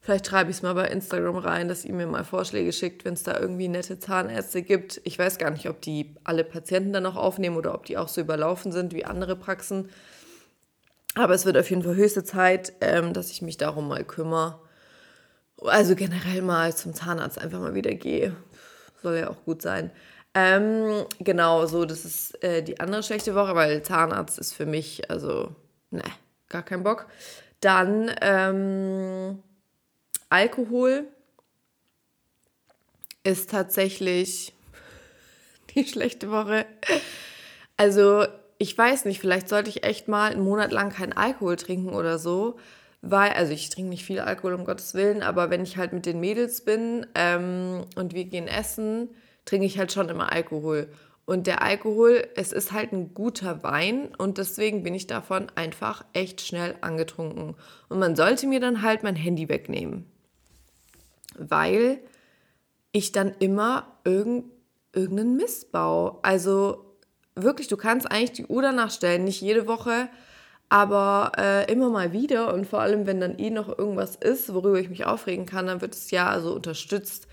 Vielleicht 0.00 0.26
schreibe 0.26 0.50
ich 0.50 0.56
es 0.56 0.62
mal 0.62 0.74
bei 0.74 0.88
Instagram 0.88 1.36
rein, 1.36 1.68
dass 1.68 1.84
ihr 1.84 1.94
mir 1.94 2.08
mal 2.08 2.24
Vorschläge 2.24 2.72
schickt, 2.72 3.04
wenn 3.04 3.14
es 3.14 3.22
da 3.22 3.38
irgendwie 3.38 3.68
nette 3.68 4.00
Zahnärzte 4.00 4.62
gibt. 4.62 5.00
Ich 5.04 5.16
weiß 5.16 5.38
gar 5.38 5.50
nicht, 5.50 5.68
ob 5.68 5.80
die 5.80 6.16
alle 6.24 6.42
Patienten 6.42 6.92
dann 6.92 7.04
noch 7.04 7.14
aufnehmen 7.14 7.56
oder 7.56 7.72
ob 7.72 7.86
die 7.86 7.96
auch 7.96 8.08
so 8.08 8.20
überlaufen 8.20 8.72
sind 8.72 8.92
wie 8.94 9.04
andere 9.04 9.36
Praxen. 9.36 9.90
Aber 11.14 11.34
es 11.34 11.46
wird 11.46 11.56
auf 11.56 11.70
jeden 11.70 11.84
Fall 11.84 11.94
höchste 11.94 12.24
Zeit, 12.24 12.72
ähm, 12.80 13.12
dass 13.12 13.30
ich 13.30 13.42
mich 13.42 13.58
darum 13.58 13.86
mal 13.86 14.02
kümmere. 14.02 14.58
Also 15.58 15.94
generell 15.94 16.42
mal 16.42 16.74
zum 16.74 16.94
Zahnarzt 16.94 17.38
einfach 17.38 17.60
mal 17.60 17.74
wieder 17.74 17.94
gehe. 17.94 18.34
Soll 19.02 19.18
ja 19.18 19.30
auch 19.30 19.44
gut 19.44 19.62
sein. 19.62 19.92
Ähm, 20.34 21.04
genau, 21.18 21.66
so, 21.66 21.84
das 21.84 22.04
ist 22.04 22.42
äh, 22.42 22.62
die 22.62 22.80
andere 22.80 23.02
schlechte 23.02 23.34
Woche, 23.34 23.54
weil 23.54 23.82
Zahnarzt 23.82 24.38
ist 24.38 24.54
für 24.54 24.64
mich, 24.64 25.10
also, 25.10 25.54
ne, 25.90 26.02
gar 26.48 26.62
kein 26.62 26.82
Bock. 26.82 27.06
Dann, 27.60 28.10
ähm, 28.22 29.42
Alkohol 30.30 31.06
ist 33.24 33.50
tatsächlich 33.50 34.54
die 35.74 35.84
schlechte 35.84 36.30
Woche. 36.30 36.64
Also, 37.76 38.26
ich 38.56 38.76
weiß 38.76 39.04
nicht, 39.04 39.20
vielleicht 39.20 39.48
sollte 39.48 39.68
ich 39.68 39.84
echt 39.84 40.08
mal 40.08 40.32
einen 40.32 40.44
Monat 40.44 40.72
lang 40.72 40.90
keinen 40.90 41.12
Alkohol 41.12 41.56
trinken 41.56 41.90
oder 41.90 42.18
so. 42.18 42.58
Weil, 43.02 43.32
also 43.32 43.52
ich 43.52 43.68
trinke 43.68 43.90
nicht 43.90 44.04
viel 44.04 44.20
Alkohol, 44.20 44.54
um 44.54 44.64
Gottes 44.64 44.94
Willen, 44.94 45.22
aber 45.22 45.50
wenn 45.50 45.64
ich 45.64 45.76
halt 45.76 45.92
mit 45.92 46.06
den 46.06 46.20
Mädels 46.20 46.64
bin 46.64 47.04
ähm, 47.16 47.84
und 47.96 48.14
wir 48.14 48.24
gehen 48.26 48.46
essen, 48.46 49.10
trinke 49.44 49.66
ich 49.66 49.78
halt 49.78 49.92
schon 49.92 50.08
immer 50.08 50.32
Alkohol. 50.32 50.88
Und 51.24 51.46
der 51.46 51.62
Alkohol, 51.62 52.26
es 52.34 52.52
ist 52.52 52.72
halt 52.72 52.92
ein 52.92 53.14
guter 53.14 53.62
Wein 53.62 54.14
und 54.18 54.38
deswegen 54.38 54.82
bin 54.82 54.94
ich 54.94 55.06
davon 55.06 55.46
einfach 55.54 56.04
echt 56.12 56.40
schnell 56.40 56.74
angetrunken. 56.80 57.54
Und 57.88 57.98
man 57.98 58.16
sollte 58.16 58.46
mir 58.46 58.60
dann 58.60 58.82
halt 58.82 59.02
mein 59.02 59.16
Handy 59.16 59.48
wegnehmen 59.48 60.12
weil 61.36 62.00
ich 62.92 63.12
dann 63.12 63.34
immer 63.38 63.86
irgend, 64.04 64.44
irgendeinen 64.92 65.36
Missbau. 65.36 66.20
Also 66.22 66.96
wirklich, 67.34 67.68
du 67.68 67.76
kannst 67.76 68.10
eigentlich 68.10 68.32
die 68.32 68.46
Uhr 68.46 68.62
danach 68.62 68.90
stellen, 68.90 69.24
nicht 69.24 69.40
jede 69.40 69.66
Woche, 69.66 70.08
aber 70.68 71.32
äh, 71.36 71.70
immer 71.72 71.90
mal 71.90 72.12
wieder 72.12 72.52
und 72.52 72.66
vor 72.66 72.80
allem, 72.80 73.06
wenn 73.06 73.20
dann 73.20 73.38
eh 73.38 73.50
noch 73.50 73.76
irgendwas 73.78 74.16
ist, 74.16 74.52
worüber 74.52 74.78
ich 74.78 74.88
mich 74.88 75.04
aufregen 75.04 75.46
kann, 75.46 75.66
dann 75.66 75.80
wird 75.80 75.94
es 75.94 76.10
ja 76.10 76.28
also 76.28 76.54
unterstützt. 76.54 77.28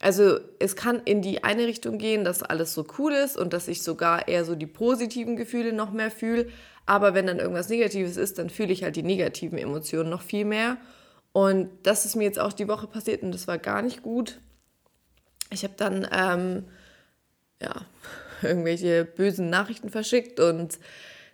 Also 0.00 0.40
es 0.58 0.76
kann 0.76 1.02
in 1.04 1.20
die 1.20 1.44
eine 1.44 1.66
Richtung 1.66 1.98
gehen, 1.98 2.24
dass 2.24 2.42
alles 2.42 2.72
so 2.72 2.86
cool 2.98 3.12
ist 3.12 3.36
und 3.36 3.52
dass 3.52 3.68
ich 3.68 3.82
sogar 3.82 4.28
eher 4.28 4.46
so 4.46 4.54
die 4.54 4.66
positiven 4.66 5.36
Gefühle 5.36 5.74
noch 5.74 5.92
mehr 5.92 6.10
fühle. 6.10 6.48
Aber 6.86 7.12
wenn 7.12 7.26
dann 7.26 7.38
irgendwas 7.38 7.68
Negatives 7.68 8.16
ist, 8.16 8.38
dann 8.38 8.48
fühle 8.48 8.72
ich 8.72 8.82
halt 8.82 8.96
die 8.96 9.02
negativen 9.02 9.58
Emotionen 9.58 10.08
noch 10.08 10.22
viel 10.22 10.46
mehr. 10.46 10.78
Und 11.32 11.68
das 11.82 12.06
ist 12.06 12.16
mir 12.16 12.24
jetzt 12.24 12.38
auch 12.38 12.54
die 12.54 12.66
Woche 12.66 12.86
passiert 12.86 13.22
und 13.22 13.32
das 13.32 13.46
war 13.46 13.58
gar 13.58 13.82
nicht 13.82 14.02
gut. 14.02 14.40
Ich 15.50 15.64
habe 15.64 15.74
dann 15.76 16.08
ähm, 16.10 16.64
ja, 17.60 17.84
irgendwelche 18.42 19.04
bösen 19.04 19.50
Nachrichten 19.50 19.90
verschickt 19.90 20.40
und 20.40 20.78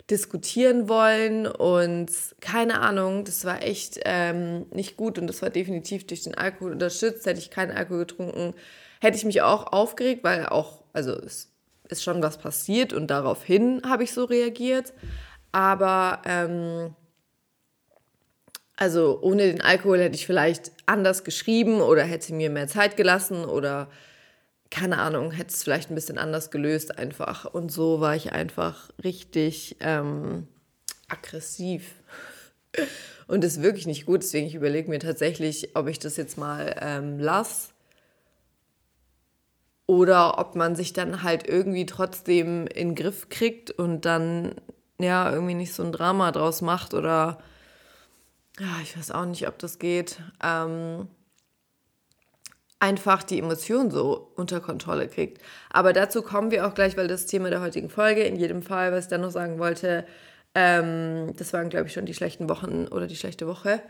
diskutieren 0.09 0.87
wollen 0.87 1.47
und 1.47 2.09
keine 2.39 2.79
Ahnung, 2.79 3.25
das 3.25 3.43
war 3.43 3.61
echt 3.61 3.99
ähm, 4.05 4.65
nicht 4.71 4.95
gut 4.95 5.19
und 5.19 5.27
das 5.27 5.41
war 5.41 5.49
definitiv 5.49 6.07
durch 6.07 6.23
den 6.23 6.35
Alkohol 6.35 6.71
unterstützt. 6.71 7.25
Hätte 7.25 7.39
ich 7.39 7.49
keinen 7.49 7.75
Alkohol 7.75 7.99
getrunken, 7.99 8.53
hätte 9.01 9.17
ich 9.17 9.25
mich 9.25 9.41
auch 9.41 9.73
aufgeregt, 9.73 10.23
weil 10.23 10.45
auch, 10.45 10.83
also 10.93 11.11
es 11.13 11.51
ist 11.89 12.03
schon 12.03 12.23
was 12.23 12.37
passiert 12.37 12.93
und 12.93 13.07
daraufhin 13.07 13.81
habe 13.85 14.03
ich 14.03 14.13
so 14.13 14.23
reagiert. 14.23 14.93
Aber 15.51 16.21
ähm, 16.25 16.95
also 18.77 19.19
ohne 19.21 19.51
den 19.51 19.61
Alkohol 19.61 19.99
hätte 19.99 20.15
ich 20.15 20.25
vielleicht 20.25 20.71
anders 20.85 21.23
geschrieben 21.23 21.81
oder 21.81 22.03
hätte 22.03 22.33
mir 22.33 22.49
mehr 22.49 22.67
Zeit 22.67 22.95
gelassen 22.95 23.43
oder 23.43 23.89
keine 24.69 24.99
Ahnung, 24.99 25.31
hätte 25.31 25.53
es 25.53 25.63
vielleicht 25.63 25.89
ein 25.91 25.95
bisschen 25.95 26.17
anders 26.17 26.51
gelöst 26.51 26.97
einfach. 26.97 27.45
Und 27.45 27.71
so 27.71 28.01
war 28.01 28.15
ich 28.15 28.33
einfach 28.33 28.89
richtig 29.03 29.77
ähm, 29.79 30.47
aggressiv. 31.07 31.93
Und 33.27 33.43
das 33.43 33.57
ist 33.57 33.63
wirklich 33.63 33.87
nicht 33.87 34.05
gut. 34.05 34.23
Deswegen 34.23 34.47
ich 34.47 34.55
überlege 34.55 34.89
mir 34.89 34.99
tatsächlich, 34.99 35.75
ob 35.75 35.87
ich 35.87 35.99
das 35.99 36.17
jetzt 36.17 36.37
mal 36.37 36.75
ähm, 36.81 37.19
lasse. 37.19 37.69
oder 39.85 40.37
ob 40.37 40.55
man 40.55 40.75
sich 40.75 40.93
dann 40.93 41.23
halt 41.23 41.47
irgendwie 41.47 41.85
trotzdem 41.85 42.67
in 42.67 42.89
den 42.89 42.95
Griff 42.95 43.29
kriegt 43.29 43.71
und 43.71 44.05
dann 44.05 44.55
ja 44.99 45.31
irgendwie 45.31 45.53
nicht 45.53 45.73
so 45.73 45.83
ein 45.83 45.91
Drama 45.91 46.31
draus 46.31 46.61
macht 46.61 46.93
oder 46.93 47.39
ja, 48.59 48.67
ich 48.81 48.97
weiß 48.97 49.11
auch 49.11 49.25
nicht, 49.25 49.47
ob 49.47 49.59
das 49.59 49.79
geht. 49.79 50.19
Ähm, 50.43 51.07
einfach 52.79 53.23
die 53.23 53.39
Emotionen 53.39 53.91
so 53.91 54.31
unter 54.35 54.59
Kontrolle 54.59 55.07
kriegt. 55.07 55.41
Aber 55.69 55.93
dazu 55.93 56.21
kommen 56.21 56.51
wir 56.51 56.67
auch 56.67 56.73
gleich, 56.73 56.95
weil 56.97 57.07
das 57.07 57.25
Thema 57.25 57.49
der 57.49 57.61
heutigen 57.61 57.89
Folge, 57.89 58.23
in 58.23 58.35
jedem 58.35 58.61
Fall, 58.61 58.91
was 58.91 59.05
ich 59.05 59.09
dann 59.09 59.21
noch 59.21 59.31
sagen 59.31 59.59
wollte, 59.59 60.05
ähm, 60.53 61.33
das 61.37 61.53
waren, 61.53 61.69
glaube 61.69 61.87
ich, 61.87 61.93
schon 61.93 62.05
die 62.05 62.13
schlechten 62.13 62.49
Wochen 62.49 62.87
oder 62.87 63.07
die 63.07 63.15
schlechte 63.15 63.47
Woche. 63.47 63.81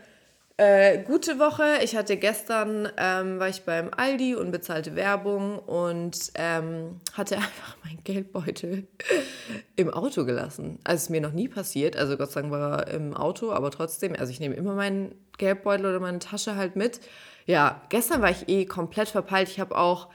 Äh, 0.60 1.04
gute 1.04 1.38
Woche. 1.38 1.64
Ich 1.84 1.94
hatte 1.94 2.16
gestern, 2.16 2.88
ähm, 2.96 3.38
war 3.38 3.48
ich 3.48 3.62
beim 3.62 3.90
Aldi 3.96 4.34
und 4.34 4.50
bezahlte 4.50 4.96
Werbung 4.96 5.60
und 5.60 6.32
ähm, 6.34 7.00
hatte 7.12 7.36
einfach 7.36 7.76
meinen 7.84 8.02
Geldbeutel 8.02 8.88
im 9.76 9.88
Auto 9.88 10.24
gelassen. 10.24 10.80
Also 10.82 11.04
ist 11.04 11.10
mir 11.10 11.20
noch 11.20 11.32
nie 11.32 11.46
passiert. 11.46 11.96
Also 11.96 12.16
Gott 12.16 12.32
sei 12.32 12.40
Dank 12.40 12.52
war 12.52 12.88
er 12.88 12.94
im 12.94 13.14
Auto, 13.14 13.52
aber 13.52 13.70
trotzdem, 13.70 14.16
also 14.18 14.32
ich 14.32 14.40
nehme 14.40 14.56
immer 14.56 14.74
meinen 14.74 15.14
Geldbeutel 15.38 15.86
oder 15.86 16.00
meine 16.00 16.18
Tasche 16.18 16.56
halt 16.56 16.74
mit. 16.74 17.00
Ja, 17.48 17.80
gestern 17.88 18.20
war 18.20 18.30
ich 18.30 18.46
eh 18.50 18.66
komplett 18.66 19.08
verpeilt. 19.08 19.48
Ich 19.48 19.58
habe 19.58 19.74
auch, 19.78 20.08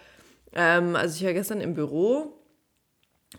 ähm, 0.53 0.95
also 0.95 1.15
ich 1.15 1.25
war 1.25 1.33
gestern 1.33 1.61
im 1.61 1.73
Büro 1.73 2.37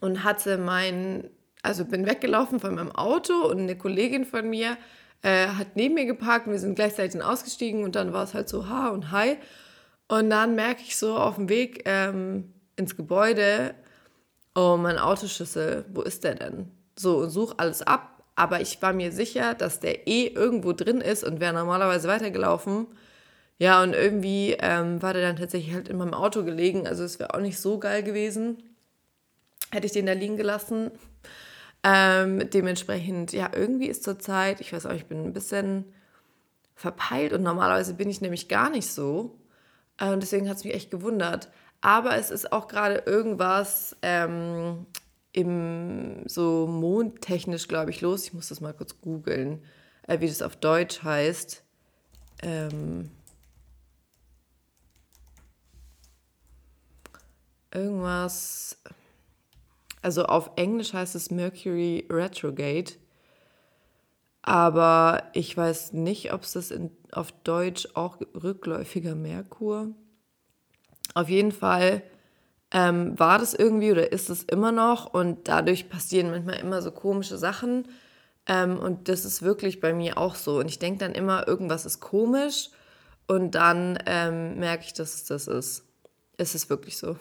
und 0.01 0.25
hatte 0.25 0.59
mein, 0.59 1.31
also 1.63 1.85
bin 1.85 2.05
weggelaufen 2.05 2.59
von 2.59 2.75
meinem 2.75 2.91
Auto 2.91 3.47
und 3.47 3.61
eine 3.61 3.79
Kollegin 3.79 4.25
von 4.25 4.51
mir 4.51 4.77
äh, 5.23 5.47
hat 5.47 5.77
neben 5.77 5.95
mir 5.95 6.07
geparkt 6.07 6.49
und 6.49 6.53
wir 6.53 6.59
sind 6.59 6.75
gleichzeitig 6.75 7.23
ausgestiegen 7.23 7.85
und 7.85 7.95
dann 7.95 8.13
war 8.13 8.25
es 8.25 8.35
halt 8.35 8.49
so 8.49 8.69
ha 8.69 8.89
und 8.89 9.13
hi. 9.13 9.37
Und 10.09 10.29
dann 10.29 10.57
merke 10.57 10.83
ich 10.83 10.97
so 10.97 11.17
auf 11.17 11.37
dem 11.37 11.49
Weg 11.49 11.83
ähm, 11.85 12.53
ins 12.75 12.97
Gebäude, 12.97 13.77
oh, 14.57 14.77
mein 14.77 14.99
Autoschlüssel, 14.99 15.85
wo 15.95 16.03
ist 16.03 16.25
der 16.25 16.35
denn? 16.35 16.69
So, 16.99 17.19
und 17.19 17.31
suche 17.31 17.61
alles 17.61 17.83
ab, 17.83 18.25
aber 18.35 18.61
ich 18.61 18.83
war 18.83 18.93
mir 18.93 19.13
sicher, 19.13 19.55
dass 19.55 19.79
der 19.79 20.09
eh 20.09 20.27
irgendwo 20.27 20.73
drin 20.73 21.01
ist 21.01 21.23
und 21.23 21.39
wäre 21.39 21.55
normalerweise 21.55 22.09
weitergelaufen. 22.09 22.89
Ja, 23.59 23.83
und 23.83 23.95
irgendwie 23.95 24.57
ähm, 24.59 25.01
war 25.01 25.13
der 25.13 25.23
dann 25.23 25.37
tatsächlich 25.37 25.75
halt 25.75 25.89
in 25.89 25.97
meinem 25.97 26.15
Auto 26.15 26.45
gelegen, 26.45 26.87
also 26.87 27.05
es 27.05 27.19
wäre 27.19 27.35
auch 27.35 27.41
nicht 27.41 27.59
so 27.59 27.79
geil 27.79 28.03
gewesen. 28.03 28.63
Hätte 29.71 29.87
ich 29.87 29.93
den 29.93 30.07
da 30.07 30.13
liegen 30.13 30.37
gelassen. 30.37 30.91
Ähm, 31.85 32.51
dementsprechend, 32.51 33.33
ja, 33.33 33.51
irgendwie 33.55 33.87
ist 33.87 34.05
zurzeit, 34.05 34.61
ich 34.61 34.73
weiß 34.73 34.87
auch, 34.87 34.93
ich 34.93 35.07
bin 35.07 35.25
ein 35.25 35.33
bisschen 35.33 35.85
verpeilt 36.75 37.33
und 37.33 37.43
normalerweise 37.43 37.95
bin 37.95 38.11
ich 38.11 38.21
nämlich 38.21 38.49
gar 38.49 38.71
nicht 38.71 38.89
so. 38.89 39.39
Äh, 39.99 40.11
und 40.11 40.23
deswegen 40.23 40.49
hat 40.49 40.57
es 40.57 40.65
mich 40.65 40.75
echt 40.75 40.91
gewundert. 40.91 41.51
Aber 41.81 42.17
es 42.17 42.31
ist 42.31 42.53
auch 42.53 42.69
gerade 42.69 43.03
irgendwas 43.07 43.97
ähm, 44.03 44.87
im 45.33 46.23
so 46.27 46.67
mondtechnisch, 46.67 47.69
glaube 47.69 47.91
ich, 47.91 48.01
los. 48.01 48.25
Ich 48.25 48.33
muss 48.33 48.49
das 48.49 48.61
mal 48.61 48.73
kurz 48.73 49.01
googeln, 49.01 49.63
äh, 50.07 50.21
wie 50.21 50.29
das 50.29 50.43
auf 50.43 50.57
Deutsch 50.57 51.03
heißt. 51.03 51.63
Ähm, 52.43 53.11
irgendwas. 57.75 58.79
Also 60.03 60.25
auf 60.25 60.51
Englisch 60.57 60.93
heißt 60.93 61.15
es 61.15 61.31
Mercury 61.31 62.07
Retrograde. 62.11 62.93
Aber 64.43 65.23
ich 65.33 65.57
weiß 65.57 65.95
nicht, 65.95 66.33
ob 66.35 66.43
es 66.43 66.53
das 66.53 66.71
in, 66.71 66.91
auf 67.13 67.33
Deutsch 67.45 67.89
auch 67.95 68.19
rückläufiger 68.35 69.15
Merkur. 69.15 69.89
Auf 71.15 71.31
jeden 71.31 71.53
Fall 71.53 72.03
ähm, 72.71 73.19
war 73.19 73.39
das 73.39 73.55
irgendwie 73.55 73.93
oder 73.93 74.13
ist 74.13 74.29
es 74.29 74.43
immer 74.43 74.73
noch 74.73 75.07
und 75.15 75.49
dadurch 75.49 75.89
passieren 75.89 76.31
manchmal 76.31 76.57
immer 76.57 76.83
so 76.83 76.91
komische 76.91 77.39
Sachen. 77.39 77.89
Ähm, 78.47 78.79
und 78.79 79.09
das 79.09 79.25
ist 79.25 79.41
wirklich 79.41 79.81
bei 79.81 79.95
mir 79.95 80.19
auch 80.19 80.35
so. 80.35 80.59
Und 80.59 80.69
ich 80.69 80.79
denke 80.79 80.99
dann 80.99 81.13
immer, 81.13 81.49
irgendwas 81.49 81.87
ist 81.87 82.01
komisch 82.01 82.69
und 83.27 83.55
dann 83.55 83.99
ähm, 84.05 84.59
merke 84.59 84.85
ich, 84.85 84.93
dass 84.93 85.15
es 85.15 85.25
das 85.25 85.47
ist. 85.47 85.85
Es 86.37 86.55
ist 86.55 86.69
wirklich 86.69 86.99
so 86.99 87.17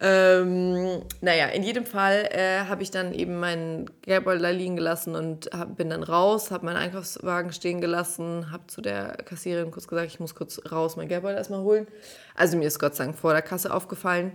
ähm, 0.00 1.02
naja, 1.20 1.46
in 1.48 1.62
jedem 1.62 1.86
Fall 1.86 2.28
äh, 2.30 2.60
habe 2.68 2.82
ich 2.82 2.90
dann 2.90 3.12
eben 3.12 3.38
meinen 3.38 3.86
Geldbeutel 4.02 4.42
da 4.42 4.50
liegen 4.50 4.76
gelassen 4.76 5.14
und 5.14 5.50
hab, 5.52 5.76
bin 5.76 5.90
dann 5.90 6.02
raus, 6.02 6.50
habe 6.50 6.66
meinen 6.66 6.76
Einkaufswagen 6.76 7.52
stehen 7.52 7.80
gelassen, 7.80 8.50
habe 8.50 8.66
zu 8.66 8.80
der 8.80 9.16
Kassiererin 9.24 9.70
kurz 9.70 9.88
gesagt, 9.88 10.08
ich 10.08 10.20
muss 10.20 10.34
kurz 10.34 10.60
raus 10.70 10.96
meinen 10.96 11.08
Geldbeutel 11.08 11.36
erstmal 11.36 11.60
holen. 11.60 11.86
Also 12.34 12.56
mir 12.56 12.66
ist 12.66 12.78
Gott 12.78 12.94
sei 12.94 13.04
Dank 13.04 13.18
vor 13.18 13.32
der 13.32 13.42
Kasse 13.42 13.72
aufgefallen. 13.72 14.32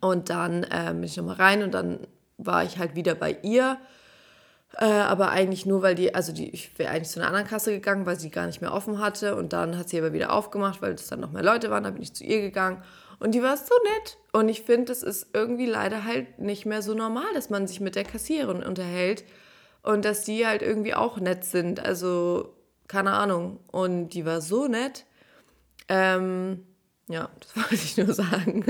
Und 0.00 0.30
dann 0.30 0.64
äh, 0.64 0.92
bin 0.92 1.04
ich 1.04 1.16
nochmal 1.16 1.36
rein 1.36 1.62
und 1.62 1.72
dann 1.72 2.00
war 2.38 2.64
ich 2.64 2.78
halt 2.78 2.94
wieder 2.94 3.14
bei 3.14 3.36
ihr. 3.42 3.78
Äh, 4.78 4.84
aber 4.84 5.30
eigentlich 5.30 5.64
nur, 5.64 5.82
weil 5.82 5.94
die, 5.94 6.14
also 6.14 6.32
die, 6.32 6.50
ich 6.50 6.78
wäre 6.78 6.90
eigentlich 6.90 7.08
zu 7.08 7.20
einer 7.20 7.28
anderen 7.28 7.46
Kasse 7.46 7.70
gegangen, 7.70 8.04
weil 8.04 8.18
sie 8.18 8.30
gar 8.30 8.46
nicht 8.46 8.60
mehr 8.60 8.74
offen 8.74 8.98
hatte. 8.98 9.36
Und 9.36 9.52
dann 9.52 9.78
hat 9.78 9.88
sie 9.88 9.98
aber 9.98 10.12
wieder 10.12 10.32
aufgemacht, 10.32 10.82
weil 10.82 10.92
es 10.92 11.06
dann 11.06 11.20
noch 11.20 11.32
mehr 11.32 11.42
Leute 11.42 11.70
waren. 11.70 11.84
Da 11.84 11.90
bin 11.90 12.02
ich 12.02 12.14
zu 12.14 12.24
ihr 12.24 12.40
gegangen. 12.40 12.82
Und 13.18 13.34
die 13.34 13.42
war 13.42 13.56
so 13.56 13.74
nett. 13.84 14.18
Und 14.32 14.48
ich 14.48 14.62
finde, 14.62 14.92
es 14.92 15.02
ist 15.02 15.28
irgendwie 15.32 15.66
leider 15.66 16.04
halt 16.04 16.38
nicht 16.38 16.66
mehr 16.66 16.82
so 16.82 16.94
normal, 16.94 17.32
dass 17.34 17.50
man 17.50 17.66
sich 17.66 17.80
mit 17.80 17.96
der 17.96 18.04
Kassiererin 18.04 18.62
unterhält. 18.62 19.24
Und 19.82 20.04
dass 20.04 20.24
die 20.24 20.46
halt 20.46 20.62
irgendwie 20.62 20.94
auch 20.94 21.18
nett 21.18 21.44
sind. 21.44 21.80
Also, 21.80 22.54
keine 22.88 23.12
Ahnung. 23.12 23.60
Und 23.70 24.10
die 24.10 24.26
war 24.26 24.40
so 24.40 24.66
nett. 24.66 25.06
Ähm, 25.88 26.66
ja, 27.08 27.30
das 27.40 27.56
wollte 27.56 27.74
ich 27.74 27.96
nur 27.96 28.12
sagen. 28.12 28.64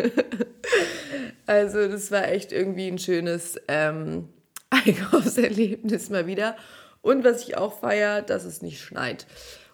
also, 1.47 1.89
das 1.89 2.11
war 2.11 2.29
echt 2.29 2.53
irgendwie 2.53 2.89
ein 2.89 2.99
schönes 2.99 3.57
ähm, 3.69 4.29
Einkaufserlebnis 4.71 6.11
mal 6.11 6.27
wieder. 6.27 6.57
Und 7.03 7.25
was 7.25 7.43
ich 7.43 7.57
auch 7.57 7.79
feiere, 7.79 8.23
dass 8.23 8.45
es 8.45 8.63
nicht 8.63 8.81
schneit 8.81 9.27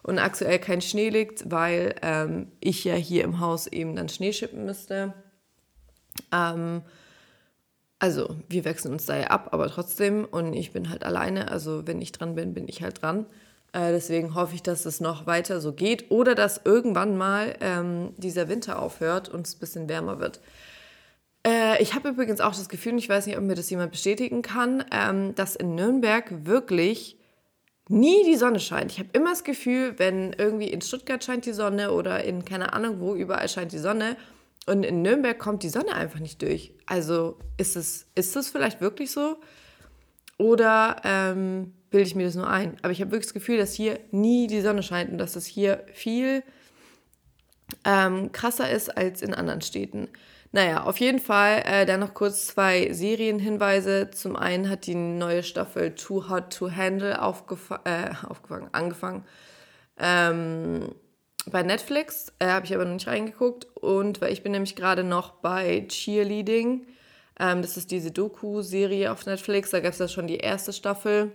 und 0.03 0.19
aktuell 0.19 0.59
kein 0.59 0.81
Schnee 0.81 1.09
liegt, 1.09 1.49
weil 1.49 1.95
ähm, 2.01 2.51
ich 2.59 2.83
ja 2.83 2.95
hier 2.95 3.23
im 3.23 3.39
Haus 3.39 3.67
eben 3.67 3.95
dann 3.95 4.09
Schnee 4.09 4.33
schippen 4.33 4.65
müsste. 4.65 5.13
Ähm, 6.31 6.81
also 7.99 8.35
wir 8.49 8.65
wechseln 8.65 8.93
uns 8.93 9.05
da 9.05 9.17
ja 9.17 9.27
ab, 9.27 9.49
aber 9.51 9.69
trotzdem 9.69 10.25
und 10.25 10.53
ich 10.53 10.73
bin 10.73 10.89
halt 10.89 11.05
alleine, 11.05 11.49
also 11.49 11.87
wenn 11.87 12.01
ich 12.01 12.11
dran 12.11 12.35
bin, 12.35 12.53
bin 12.53 12.67
ich 12.67 12.83
halt 12.83 13.01
dran. 13.01 13.25
Äh, 13.71 13.91
deswegen 13.91 14.35
hoffe 14.35 14.55
ich, 14.55 14.61
dass 14.61 14.85
es 14.85 14.99
noch 14.99 15.25
weiter 15.25 15.61
so 15.61 15.71
geht 15.71 16.11
oder 16.11 16.35
dass 16.35 16.61
irgendwann 16.65 17.17
mal 17.17 17.55
ähm, 17.61 18.13
dieser 18.17 18.49
Winter 18.49 18.79
aufhört 18.79 19.29
und 19.29 19.47
es 19.47 19.55
ein 19.55 19.59
bisschen 19.59 19.89
wärmer 19.89 20.19
wird. 20.19 20.41
Äh, 21.47 21.81
ich 21.81 21.95
habe 21.95 22.09
übrigens 22.09 22.41
auch 22.41 22.53
das 22.53 22.69
Gefühl, 22.69 22.97
ich 22.97 23.09
weiß 23.09 23.25
nicht, 23.25 23.37
ob 23.37 23.43
mir 23.43 23.55
das 23.55 23.69
jemand 23.69 23.91
bestätigen 23.91 24.41
kann, 24.41 24.83
ähm, 24.91 25.33
dass 25.35 25.55
in 25.55 25.75
Nürnberg 25.75 26.45
wirklich 26.45 27.17
nie 27.89 28.23
die 28.23 28.35
Sonne 28.35 28.59
scheint. 28.59 28.91
Ich 28.91 28.99
habe 28.99 29.09
immer 29.13 29.31
das 29.31 29.43
Gefühl, 29.43 29.97
wenn 29.97 30.33
irgendwie 30.33 30.67
in 30.67 30.81
Stuttgart 30.81 31.23
scheint 31.23 31.45
die 31.45 31.53
Sonne 31.53 31.91
oder 31.91 32.23
in 32.23 32.45
keine 32.45 32.73
Ahnung 32.73 32.99
wo 32.99 33.15
überall 33.15 33.49
scheint 33.49 33.71
die 33.71 33.79
Sonne 33.79 34.15
und 34.65 34.83
in 34.83 35.01
Nürnberg 35.01 35.37
kommt 35.37 35.63
die 35.63 35.69
Sonne 35.69 35.93
einfach 35.93 36.19
nicht 36.19 36.41
durch. 36.41 36.73
Also 36.85 37.37
ist 37.57 37.75
es, 37.75 38.07
ist 38.15 38.35
es 38.35 38.49
vielleicht 38.49 38.79
wirklich 38.79 39.11
so? 39.11 39.37
Oder 40.37 41.01
ähm, 41.03 41.73
bilde 41.89 42.07
ich 42.07 42.15
mir 42.15 42.25
das 42.25 42.35
nur 42.35 42.49
ein? 42.49 42.77
Aber 42.81 42.91
ich 42.91 43.01
habe 43.01 43.11
wirklich 43.11 43.27
das 43.27 43.33
Gefühl, 43.33 43.57
dass 43.57 43.73
hier 43.73 43.99
nie 44.11 44.47
die 44.47 44.61
Sonne 44.61 44.83
scheint 44.83 45.11
und 45.11 45.17
dass 45.17 45.35
es 45.35 45.45
hier 45.45 45.85
viel 45.93 46.43
ähm, 47.85 48.31
krasser 48.31 48.69
ist 48.69 48.97
als 48.97 49.21
in 49.21 49.33
anderen 49.33 49.61
Städten. 49.61 50.07
Naja, 50.55 50.83
auf 50.83 50.99
jeden 50.99 51.19
Fall 51.19 51.63
äh, 51.65 51.85
dann 51.87 51.99
noch 51.99 52.13
kurz 52.13 52.45
zwei 52.45 52.93
Serienhinweise. 52.93 54.11
Zum 54.11 54.35
einen 54.35 54.69
hat 54.69 54.85
die 54.85 54.93
neue 54.93 55.41
Staffel 55.41 55.95
Too 55.95 56.29
Hot 56.29 56.53
to 56.53 56.69
Handle 56.71 57.19
aufgefa 57.19 57.81
äh, 57.85 58.11
aufgefangen, 58.27 58.69
angefangen. 58.71 59.25
Ähm, 59.97 60.93
bei 61.47 61.63
Netflix 61.63 62.31
äh, 62.37 62.45
habe 62.45 62.67
ich 62.67 62.75
aber 62.75 62.85
noch 62.85 62.93
nicht 62.93 63.07
reingeguckt. 63.07 63.65
Und 63.77 64.21
weil 64.21 64.31
ich 64.31 64.43
bin 64.43 64.51
nämlich 64.51 64.75
gerade 64.75 65.03
noch 65.03 65.31
bei 65.31 65.87
Cheerleading. 65.87 66.85
Ähm, 67.39 67.63
das 67.63 67.75
ist 67.75 67.89
diese 67.89 68.11
Doku-Serie 68.11 69.11
auf 69.11 69.25
Netflix. 69.25 69.71
Da 69.71 69.79
gab 69.79 69.93
es 69.93 69.99
ja 69.99 70.07
schon 70.07 70.27
die 70.27 70.37
erste 70.37 70.71
Staffel. 70.71 71.31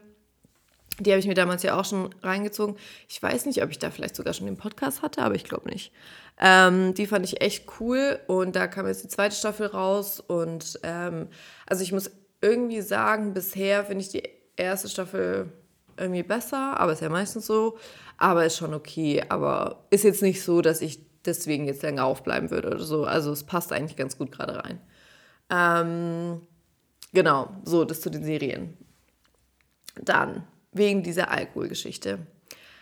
Die 1.00 1.10
habe 1.10 1.20
ich 1.20 1.26
mir 1.26 1.34
damals 1.34 1.62
ja 1.62 1.78
auch 1.78 1.84
schon 1.84 2.10
reingezogen. 2.22 2.76
Ich 3.08 3.22
weiß 3.22 3.46
nicht, 3.46 3.62
ob 3.62 3.70
ich 3.70 3.78
da 3.78 3.90
vielleicht 3.90 4.16
sogar 4.16 4.34
schon 4.34 4.46
den 4.46 4.56
Podcast 4.56 5.02
hatte, 5.02 5.22
aber 5.22 5.36
ich 5.36 5.44
glaube 5.44 5.68
nicht. 5.68 5.92
Ähm, 6.40 6.94
die 6.94 7.06
fand 7.06 7.24
ich 7.24 7.40
echt 7.40 7.66
cool 7.78 8.18
und 8.26 8.56
da 8.56 8.66
kam 8.66 8.86
jetzt 8.86 9.04
die 9.04 9.08
zweite 9.08 9.36
Staffel 9.36 9.66
raus. 9.66 10.20
Und 10.20 10.80
ähm, 10.82 11.28
also 11.66 11.82
ich 11.82 11.92
muss 11.92 12.10
irgendwie 12.40 12.80
sagen, 12.80 13.32
bisher 13.32 13.84
finde 13.84 14.02
ich 14.02 14.10
die 14.10 14.28
erste 14.56 14.88
Staffel 14.88 15.52
irgendwie 15.96 16.22
besser, 16.22 16.78
aber 16.78 16.92
ist 16.92 17.02
ja 17.02 17.08
meistens 17.08 17.46
so. 17.46 17.78
Aber 18.16 18.44
ist 18.44 18.56
schon 18.56 18.74
okay. 18.74 19.24
Aber 19.28 19.84
ist 19.90 20.04
jetzt 20.04 20.22
nicht 20.22 20.42
so, 20.42 20.62
dass 20.62 20.80
ich 20.80 21.00
deswegen 21.24 21.66
jetzt 21.66 21.82
länger 21.82 22.04
aufbleiben 22.04 22.50
würde 22.50 22.68
oder 22.68 22.80
so. 22.80 23.04
Also 23.04 23.32
es 23.32 23.44
passt 23.44 23.72
eigentlich 23.72 23.96
ganz 23.96 24.18
gut 24.18 24.32
gerade 24.32 24.64
rein. 24.64 24.80
Ähm, 25.50 26.40
genau, 27.12 27.50
so, 27.64 27.84
das 27.84 28.00
zu 28.00 28.10
den 28.10 28.24
Serien. 28.24 28.76
Dann 30.00 30.44
wegen 30.72 31.02
dieser 31.02 31.30
Alkoholgeschichte. 31.30 32.18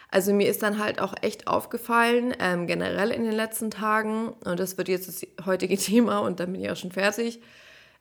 Also 0.09 0.33
mir 0.33 0.49
ist 0.49 0.63
dann 0.63 0.79
halt 0.79 1.01
auch 1.01 1.15
echt 1.23 1.47
aufgefallen, 1.47 2.35
ähm, 2.39 2.67
generell 2.67 3.11
in 3.11 3.25
den 3.25 3.33
letzten 3.33 3.71
Tagen, 3.71 4.29
und 4.45 4.61
das 4.61 4.79
wird 4.79 4.89
jetzt 4.89 5.09
das 5.09 5.47
heutige 5.47 5.77
Thema 5.79 6.21
und 6.21 6.41
dann 6.41 6.53
bin 6.53 6.63
ich 6.63 6.71
auch 6.71 6.77
schon 6.77 6.93
fertig, 6.93 7.41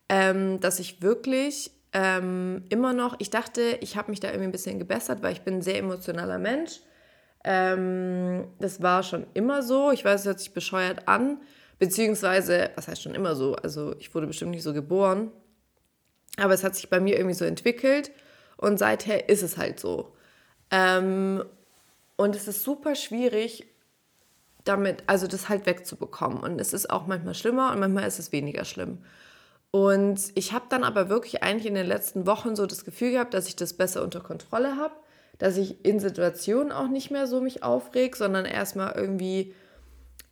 ähm, 0.08 0.60
dass 0.60 0.80
ich 0.80 1.02
wirklich 1.02 1.72
ähm, 1.94 2.64
immer 2.70 2.94
noch, 2.94 3.16
ich 3.20 3.32
dachte, 3.32 3.78
ich 3.82 3.98
habe 3.98 4.12
mich 4.12 4.20
da 4.20 4.28
irgendwie 4.28 4.48
ein 4.48 4.52
bisschen 4.52 4.80
gebessert, 4.80 5.24
weil 5.24 5.34
ich 5.34 5.42
bin 5.42 5.56
ein 5.56 5.62
sehr 5.62 5.80
emotionaler 5.80 6.38
Mensch. 6.38 6.82
Ähm, 7.44 8.48
das 8.60 8.82
war 8.82 9.02
schon 9.02 9.26
immer 9.34 9.64
so. 9.64 9.92
Ich 9.92 10.04
weiß, 10.04 10.22
es 10.22 10.26
hört 10.28 10.40
sich 10.40 10.54
bescheuert 10.54 11.08
an, 11.08 11.40
beziehungsweise, 11.80 12.72
was 12.76 12.88
heißt 12.88 13.02
schon 13.02 13.16
immer 13.16 13.36
so? 13.36 13.56
Also 13.56 13.96
ich 14.00 14.14
wurde 14.14 14.28
bestimmt 14.28 14.52
nicht 14.52 14.64
so 14.64 14.74
geboren, 14.74 15.32
aber 16.38 16.54
es 16.54 16.64
hat 16.64 16.76
sich 16.76 16.90
bei 16.90 17.00
mir 17.00 17.16
irgendwie 17.18 17.36
so 17.36 17.46
entwickelt 17.46 18.12
und 18.58 18.78
seither 18.78 19.30
ist 19.30 19.44
es 19.44 19.58
halt 19.58 19.80
so. 19.80 20.14
Ähm, 20.72 21.44
und 22.18 22.36
es 22.36 22.48
ist 22.48 22.64
super 22.64 22.96
schwierig, 22.96 23.68
damit, 24.64 25.04
also 25.08 25.28
das 25.28 25.50
halt 25.50 25.66
wegzubekommen. 25.66 26.40
Und 26.40 26.60
es 26.60 26.74
ist 26.74 26.90
auch 26.90 27.08
manchmal 27.08 27.36
schlimmer 27.36 27.72
und 27.72 27.80
manchmal 27.80 28.08
ist 28.08 28.20
es 28.20 28.32
weniger 28.32 28.66
schlimm. 28.66 29.00
Und 29.72 30.32
ich 30.36 30.54
habe 30.54 30.66
dann 30.70 30.84
aber 30.84 31.10
wirklich 31.10 31.44
eigentlich 31.44 31.66
in 31.66 31.76
den 31.76 31.86
letzten 31.86 32.26
Wochen 32.26 32.56
so 32.56 32.66
das 32.66 32.86
Gefühl 32.86 33.12
gehabt, 33.12 33.34
dass 33.34 33.48
ich 33.48 33.56
das 33.56 33.74
besser 33.74 34.04
unter 34.04 34.22
Kontrolle 34.22 34.78
habe, 34.78 34.94
dass 35.38 35.58
ich 35.58 35.84
in 35.86 36.00
Situationen 36.00 36.72
auch 36.72 36.88
nicht 36.88 37.12
mehr 37.12 37.28
so 37.28 37.42
mich 37.42 37.62
aufreg, 37.62 38.16
sondern 38.16 38.46
erstmal 38.46 38.94
irgendwie 38.94 39.54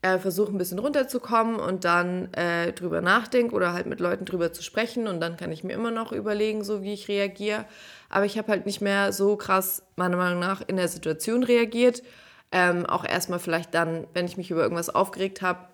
äh, 0.03 0.19
versuche 0.19 0.51
ein 0.51 0.57
bisschen 0.57 0.79
runterzukommen 0.79 1.55
und 1.55 1.85
dann 1.85 2.31
äh, 2.33 2.73
drüber 2.73 2.99
nachdenke 3.01 3.55
oder 3.55 3.71
halt 3.71 3.85
mit 3.85 4.01
Leuten 4.01 4.25
drüber 4.25 4.51
zu 4.51 4.61
sprechen 4.61 5.07
und 5.07 5.21
dann 5.21 5.37
kann 5.37 5.51
ich 5.51 5.63
mir 5.63 5.73
immer 5.73 5.91
noch 5.91 6.11
überlegen, 6.11 6.63
so 6.63 6.83
wie 6.83 6.93
ich 6.93 7.07
reagiere. 7.07 7.65
Aber 8.09 8.25
ich 8.25 8.37
habe 8.37 8.51
halt 8.51 8.65
nicht 8.65 8.81
mehr 8.81 9.13
so 9.13 9.37
krass, 9.37 9.81
meiner 9.95 10.17
Meinung 10.17 10.39
nach, 10.39 10.61
in 10.67 10.75
der 10.75 10.89
Situation 10.89 11.43
reagiert. 11.43 12.03
Ähm, 12.51 12.85
auch 12.85 13.05
erstmal 13.05 13.39
vielleicht 13.39 13.73
dann, 13.73 14.05
wenn 14.13 14.25
ich 14.25 14.35
mich 14.35 14.51
über 14.51 14.61
irgendwas 14.61 14.89
aufgeregt 14.89 15.41
habe, 15.41 15.69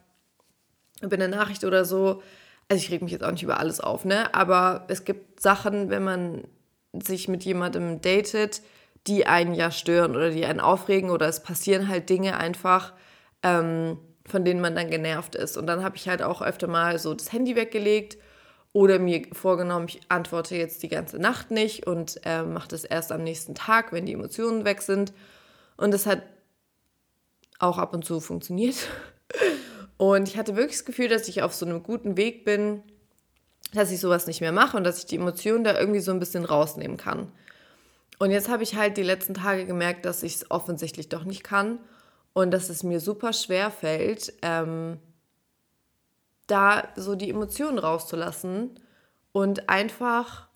über 1.01 1.15
eine 1.15 1.27
Nachricht 1.27 1.63
oder 1.63 1.83
so, 1.83 2.21
also 2.69 2.81
ich 2.83 2.91
reg 2.91 3.01
mich 3.01 3.11
jetzt 3.11 3.23
auch 3.23 3.31
nicht 3.31 3.43
über 3.43 3.59
alles 3.59 3.79
auf, 3.79 4.05
ne? 4.05 4.33
Aber 4.35 4.85
es 4.89 5.05
gibt 5.05 5.41
Sachen, 5.41 5.89
wenn 5.89 6.03
man 6.03 6.43
sich 6.93 7.27
mit 7.27 7.43
jemandem 7.43 7.99
datet, 7.99 8.61
die 9.07 9.25
einen 9.25 9.55
ja 9.55 9.71
stören 9.71 10.15
oder 10.15 10.29
die 10.29 10.45
einen 10.45 10.59
aufregen 10.59 11.09
oder 11.09 11.27
es 11.27 11.41
passieren 11.41 11.87
halt 11.87 12.09
Dinge 12.09 12.37
einfach, 12.37 12.93
ähm, 13.41 13.97
von 14.29 14.45
denen 14.45 14.61
man 14.61 14.75
dann 14.75 14.89
genervt 14.89 15.35
ist. 15.35 15.57
Und 15.57 15.67
dann 15.67 15.83
habe 15.83 15.97
ich 15.97 16.07
halt 16.07 16.21
auch 16.21 16.41
öfter 16.41 16.67
mal 16.67 16.99
so 16.99 17.13
das 17.13 17.31
Handy 17.31 17.55
weggelegt 17.55 18.17
oder 18.71 18.99
mir 18.99 19.23
vorgenommen, 19.33 19.87
ich 19.89 20.01
antworte 20.09 20.55
jetzt 20.55 20.83
die 20.83 20.89
ganze 20.89 21.17
Nacht 21.17 21.51
nicht 21.51 21.87
und 21.87 22.21
äh, 22.23 22.43
mache 22.43 22.67
das 22.67 22.83
erst 22.83 23.11
am 23.11 23.23
nächsten 23.23 23.55
Tag, 23.55 23.91
wenn 23.91 24.05
die 24.05 24.13
Emotionen 24.13 24.63
weg 24.63 24.81
sind. 24.81 25.11
Und 25.75 25.91
das 25.91 26.05
hat 26.05 26.21
auch 27.57 27.77
ab 27.77 27.93
und 27.93 28.05
zu 28.05 28.19
funktioniert. 28.19 28.75
Und 29.97 30.29
ich 30.29 30.37
hatte 30.37 30.55
wirklich 30.55 30.77
das 30.77 30.85
Gefühl, 30.85 31.09
dass 31.09 31.27
ich 31.27 31.41
auf 31.41 31.53
so 31.53 31.65
einem 31.65 31.83
guten 31.83 32.15
Weg 32.15 32.45
bin, 32.45 32.83
dass 33.73 33.91
ich 33.91 33.99
sowas 33.99 34.27
nicht 34.27 34.39
mehr 34.39 34.53
mache 34.53 34.77
und 34.77 34.85
dass 34.85 34.99
ich 34.99 35.07
die 35.07 35.17
Emotionen 35.17 35.65
da 35.65 35.77
irgendwie 35.77 35.99
so 35.99 36.13
ein 36.13 36.19
bisschen 36.19 36.45
rausnehmen 36.45 36.95
kann. 36.95 37.33
Und 38.17 38.31
jetzt 38.31 38.47
habe 38.47 38.63
ich 38.63 38.75
halt 38.75 38.95
die 38.95 39.03
letzten 39.03 39.33
Tage 39.33 39.65
gemerkt, 39.65 40.05
dass 40.05 40.23
ich 40.23 40.35
es 40.35 40.51
offensichtlich 40.51 41.09
doch 41.09 41.25
nicht 41.25 41.43
kann 41.43 41.79
und 42.39 42.51
dass 42.51 42.69
es 42.69 42.83
mir 42.83 43.01
super 43.01 43.33
schwer 43.33 43.69
fällt, 43.69 44.31
ähm, 44.43 44.97
da 46.47 46.87
so 46.95 47.15
die 47.15 47.29
Emotionen 47.29 47.77
rauszulassen 47.77 48.79
und 49.33 49.67
einfach 49.67 50.47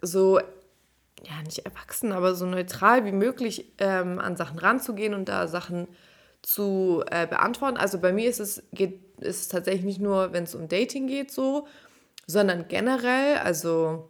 so, 0.00 0.38
ja, 0.38 1.42
nicht 1.44 1.66
erwachsen, 1.66 2.12
aber 2.12 2.34
so 2.34 2.46
neutral 2.46 3.04
wie 3.04 3.12
möglich 3.12 3.74
ähm, 3.76 4.18
an 4.20 4.38
Sachen 4.38 4.58
ranzugehen 4.58 5.12
und 5.12 5.28
da 5.28 5.48
Sachen 5.48 5.86
zu 6.40 7.04
äh, 7.10 7.26
beantworten. 7.26 7.76
Also 7.76 7.98
bei 7.98 8.14
mir 8.14 8.30
ist 8.30 8.40
es, 8.40 8.62
geht, 8.72 9.20
ist 9.20 9.42
es 9.42 9.48
tatsächlich 9.48 9.84
nicht 9.84 10.00
nur, 10.00 10.32
wenn 10.32 10.44
es 10.44 10.54
um 10.54 10.66
Dating 10.66 11.08
geht, 11.08 11.30
so, 11.30 11.66
sondern 12.26 12.68
generell, 12.68 13.36
also 13.36 14.08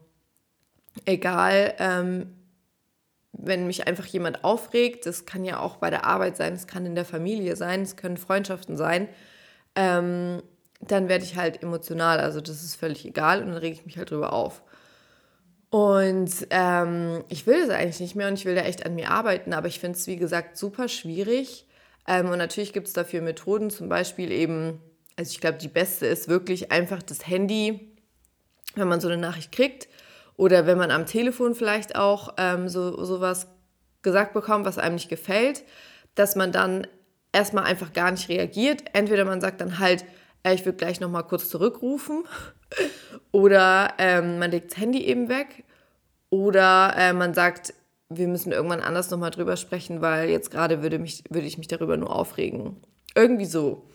egal, 1.05 1.75
ähm, 1.81 2.42
wenn 3.33 3.66
mich 3.66 3.87
einfach 3.87 4.07
jemand 4.07 4.45
aufregt, 4.45 5.07
das 5.07 5.25
kann 5.25 5.45
ja 5.45 5.61
auch 5.61 5.77
bei 5.77 5.90
der 5.90 6.05
Arbeit 6.05 6.37
sein, 6.37 6.53
es 6.53 6.66
kann 6.66 6.87
in 6.87 6.95
der 6.95 7.05
Familie 7.05 7.57
sein, 7.57 7.83
es 7.83 7.97
können 7.97 8.16
Freundschaften 8.16 8.77
sein, 8.77 9.09
ähm, 9.75 10.42
dann 10.81 11.09
werde 11.09 11.25
ich 11.25 11.37
halt 11.37 11.62
emotional, 11.62 12.21
also 12.21 12.40
das 12.40 12.62
ist 12.62 12.77
völlig 12.77 13.07
egal 13.07 13.40
und 13.42 13.49
dann 13.49 13.57
rege 13.57 13.75
ich 13.75 13.87
mich 13.87 13.97
halt 13.97 14.11
drüber 14.11 14.33
auf. 14.33 14.62
Und 15.71 16.31
ähm, 16.51 17.25
ich 17.29 17.47
will 17.47 17.66
das 17.66 17.71
eigentlich 17.71 18.01
nicht 18.01 18.14
mehr 18.14 18.29
und 18.29 18.35
ich 18.35 18.45
will 18.45 18.55
da 18.55 18.62
echt 18.62 18.85
an 18.85 18.95
mir 18.95 19.11
arbeiten, 19.11 19.55
aber 19.55 19.68
ich 19.68 19.81
finde 19.81 19.97
es, 19.97 20.07
wie 20.07 20.16
gesagt, 20.16 20.59
super 20.59 20.88
schwierig, 20.88 21.66
ähm, 22.07 22.31
und 22.31 22.38
natürlich 22.38 22.73
gibt 22.73 22.88
es 22.88 22.92
dafür 22.92 23.23
Methoden, 23.23 23.71
zum 23.71 23.88
Beispiel 23.88 24.33
eben, 24.33 24.81
also 25.16 25.31
ich 25.31 25.40
glaube, 25.40 25.59
die 25.59 25.68
beste 25.68 26.07
ist 26.07 26.29
wirklich 26.29 26.73
einfach 26.73 27.03
das 27.03 27.27
Handy, 27.27 27.92
wenn 28.75 28.88
man 28.88 29.01
so 29.01 29.09
eine 29.09 29.18
Nachricht 29.18 29.53
kriegt 29.53 29.88
oder 30.37 30.66
wenn 30.66 30.79
man 30.79 30.90
am 30.90 31.07
Telefon 31.07 31.55
vielleicht 31.55 31.97
auch 31.97 32.35
ähm, 32.38 32.68
so 32.68 33.05
sowas 33.05 33.47
gesagt 34.03 34.33
bekommt, 34.33 34.64
was 34.64 34.79
einem 34.79 34.97
nicht 34.97 35.09
gefällt, 35.09 35.64
dass 36.14 36.37
man 36.37 36.53
dann 36.53 36.87
erstmal 37.33 37.64
einfach 37.64 37.92
gar 37.92 38.11
nicht 38.11 38.29
reagiert. 38.29 38.85
Entweder 38.92 39.25
man 39.25 39.40
sagt 39.40 39.61
dann 39.61 39.79
halt, 39.79 40.05
äh, 40.42 40.55
ich 40.55 40.64
will 40.64 40.73
gleich 40.73 41.01
nochmal 41.01 41.25
kurz 41.25 41.49
zurückrufen 41.49 42.25
oder 43.33 43.95
ähm, 43.99 44.38
man 44.38 44.51
legt 44.51 44.73
das 44.73 44.79
Handy 44.79 45.03
eben 45.05 45.29
weg 45.29 45.64
oder 46.31 46.95
äh, 46.97 47.12
man 47.12 47.35
sagt, 47.35 47.75
wir 48.09 48.29
müssen 48.29 48.53
irgendwann 48.53 48.81
anders 48.81 49.11
nochmal 49.11 49.31
drüber 49.31 49.57
sprechen, 49.57 50.03
weil 50.03 50.29
jetzt 50.29 50.51
gerade 50.51 50.83
würde, 50.83 50.99
würde 50.99 51.47
ich 51.47 51.59
mich 51.59 51.68
darüber 51.68 51.97
nur 51.97 52.14
aufregen. 52.14 52.77
Irgendwie 53.14 53.47
so. 53.47 53.88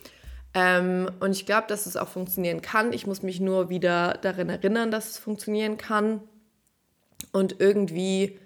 Ähm, 0.58 1.12
und 1.20 1.34
ich 1.34 1.46
glaube, 1.46 1.68
dass 1.68 1.86
es 1.86 1.98
auch 1.98 2.08
funktionieren 2.08 2.64
kann. 2.64 2.92
Ich 2.92 3.06
muss 3.06 3.22
mich 3.22 3.40
nur 3.40 3.70
wieder 3.70 4.18
daran 4.24 4.50
erinnern, 4.50 4.90
dass 4.90 5.12
es 5.12 5.18
funktionieren 5.20 5.78
kann. 5.78 6.22
Und 7.32 7.60
irgendwie 7.60 8.40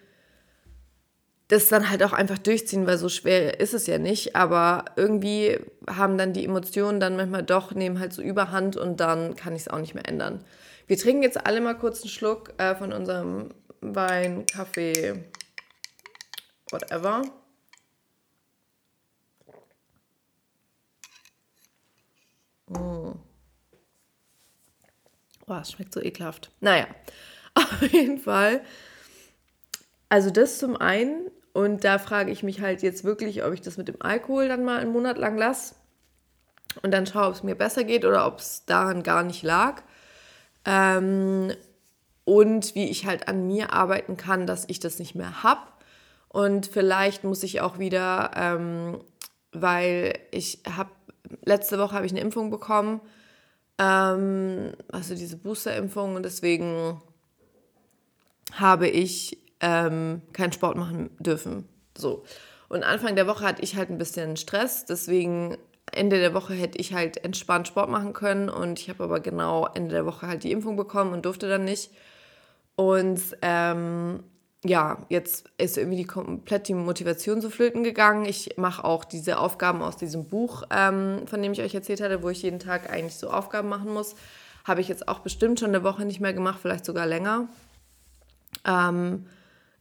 das 1.47 1.69
dann 1.69 1.89
halt 1.89 2.03
auch 2.03 2.11
einfach 2.11 2.37
durchziehen, 2.37 2.85
weil 2.85 2.97
so 2.97 3.07
schwer 3.07 3.61
ist 3.61 3.73
es 3.73 3.87
ja 3.87 3.97
nicht. 3.97 4.35
Aber 4.35 4.85
irgendwie 4.97 5.57
haben 5.89 6.17
dann 6.17 6.33
die 6.33 6.43
Emotionen 6.43 6.99
dann 6.99 7.15
manchmal 7.15 7.43
doch, 7.43 7.71
nehmen 7.71 8.01
halt 8.01 8.11
so 8.11 8.21
überhand 8.21 8.75
und 8.75 8.99
dann 8.99 9.37
kann 9.37 9.55
ich 9.55 9.61
es 9.61 9.67
auch 9.69 9.79
nicht 9.79 9.95
mehr 9.95 10.07
ändern. 10.07 10.43
Wir 10.87 10.97
trinken 10.97 11.23
jetzt 11.23 11.45
alle 11.45 11.61
mal 11.61 11.77
kurz 11.77 12.01
einen 12.01 12.09
Schluck 12.09 12.53
äh, 12.57 12.75
von 12.75 12.91
unserem 12.91 13.53
Wein, 13.79 14.45
Kaffee, 14.47 15.23
whatever. 16.71 17.21
Mm. 22.71 23.19
Oh, 25.47 25.53
es 25.61 25.71
schmeckt 25.71 25.93
so 25.93 26.01
ekelhaft. 26.01 26.51
Naja, 26.59 26.87
auf 27.53 27.81
jeden 27.91 28.19
Fall. 28.19 28.61
Also 30.09 30.29
das 30.29 30.59
zum 30.59 30.77
einen. 30.77 31.29
Und 31.53 31.83
da 31.83 31.99
frage 31.99 32.31
ich 32.31 32.43
mich 32.43 32.61
halt 32.61 32.81
jetzt 32.81 33.03
wirklich, 33.03 33.43
ob 33.43 33.53
ich 33.53 33.61
das 33.61 33.77
mit 33.77 33.89
dem 33.89 34.01
Alkohol 34.01 34.47
dann 34.47 34.63
mal 34.63 34.79
einen 34.79 34.93
Monat 34.93 35.17
lang 35.17 35.37
lasse 35.37 35.75
und 36.81 36.91
dann 36.91 37.05
schaue, 37.05 37.27
ob 37.27 37.33
es 37.33 37.43
mir 37.43 37.55
besser 37.55 37.83
geht 37.83 38.05
oder 38.05 38.25
ob 38.25 38.39
es 38.39 38.63
daran 38.65 39.03
gar 39.03 39.23
nicht 39.23 39.43
lag. 39.43 39.81
Ähm, 40.63 41.51
und 42.23 42.73
wie 42.73 42.89
ich 42.89 43.05
halt 43.05 43.27
an 43.27 43.47
mir 43.47 43.73
arbeiten 43.73 44.15
kann, 44.15 44.47
dass 44.47 44.63
ich 44.69 44.79
das 44.79 44.97
nicht 44.97 45.13
mehr 45.13 45.43
habe 45.43 45.61
und 46.33 46.65
vielleicht 46.65 47.25
muss 47.25 47.43
ich 47.43 47.59
auch 47.59 47.77
wieder, 47.77 48.31
ähm, 48.35 49.01
weil 49.51 50.17
ich 50.31 50.59
habe, 50.77 50.89
letzte 51.45 51.79
Woche 51.79 51.95
habe 51.95 52.05
ich 52.05 52.11
eine 52.11 52.21
Impfung 52.21 52.49
bekommen, 52.49 53.01
ähm, 53.77 54.73
also 54.91 55.15
diese 55.15 55.37
Booster-Impfung 55.37 56.15
und 56.15 56.23
deswegen 56.23 57.01
habe 58.53 58.87
ich 58.87 59.37
ähm, 59.59 60.21
keinen 60.33 60.51
Sport 60.51 60.77
machen 60.77 61.09
dürfen. 61.19 61.67
So. 61.97 62.23
Und 62.69 62.83
Anfang 62.83 63.15
der 63.15 63.27
Woche 63.27 63.45
hatte 63.45 63.61
ich 63.63 63.75
halt 63.75 63.89
ein 63.89 63.97
bisschen 63.97 64.37
Stress, 64.37 64.85
deswegen 64.85 65.57
Ende 65.91 66.19
der 66.19 66.33
Woche 66.33 66.53
hätte 66.53 66.77
ich 66.77 66.93
halt 66.93 67.23
entspannt 67.23 67.67
Sport 67.67 67.89
machen 67.89 68.13
können 68.13 68.49
und 68.49 68.79
ich 68.79 68.89
habe 68.89 69.03
aber 69.03 69.19
genau 69.19 69.67
Ende 69.73 69.91
der 69.91 70.05
Woche 70.05 70.27
halt 70.27 70.43
die 70.43 70.51
Impfung 70.51 70.77
bekommen 70.77 71.13
und 71.13 71.25
durfte 71.25 71.49
dann 71.49 71.65
nicht. 71.65 71.91
Und 72.75 73.19
ähm, 73.41 74.23
ja, 74.63 75.05
jetzt 75.09 75.49
ist 75.57 75.77
irgendwie 75.77 75.97
die 75.97 76.05
komplett 76.05 76.67
die 76.67 76.75
Motivation 76.75 77.41
so 77.41 77.49
flöten 77.49 77.83
gegangen. 77.83 78.25
Ich 78.25 78.57
mache 78.57 78.83
auch 78.83 79.03
diese 79.03 79.39
Aufgaben 79.39 79.81
aus 79.81 79.97
diesem 79.97 80.25
Buch, 80.25 80.63
ähm, 80.69 81.25
von 81.25 81.41
dem 81.41 81.53
ich 81.53 81.61
euch 81.61 81.73
erzählt 81.73 82.01
hatte, 82.01 82.21
wo 82.21 82.29
ich 82.29 82.43
jeden 82.43 82.59
Tag 82.59 82.91
eigentlich 82.91 83.15
so 83.15 83.31
Aufgaben 83.31 83.69
machen 83.69 83.91
muss. 83.91 84.15
Habe 84.63 84.81
ich 84.81 84.87
jetzt 84.87 85.07
auch 85.07 85.19
bestimmt 85.19 85.59
schon 85.59 85.69
eine 85.69 85.83
Woche 85.83 86.05
nicht 86.05 86.19
mehr 86.19 86.33
gemacht, 86.33 86.59
vielleicht 86.61 86.85
sogar 86.85 87.07
länger. 87.07 87.47
Ähm, 88.63 89.25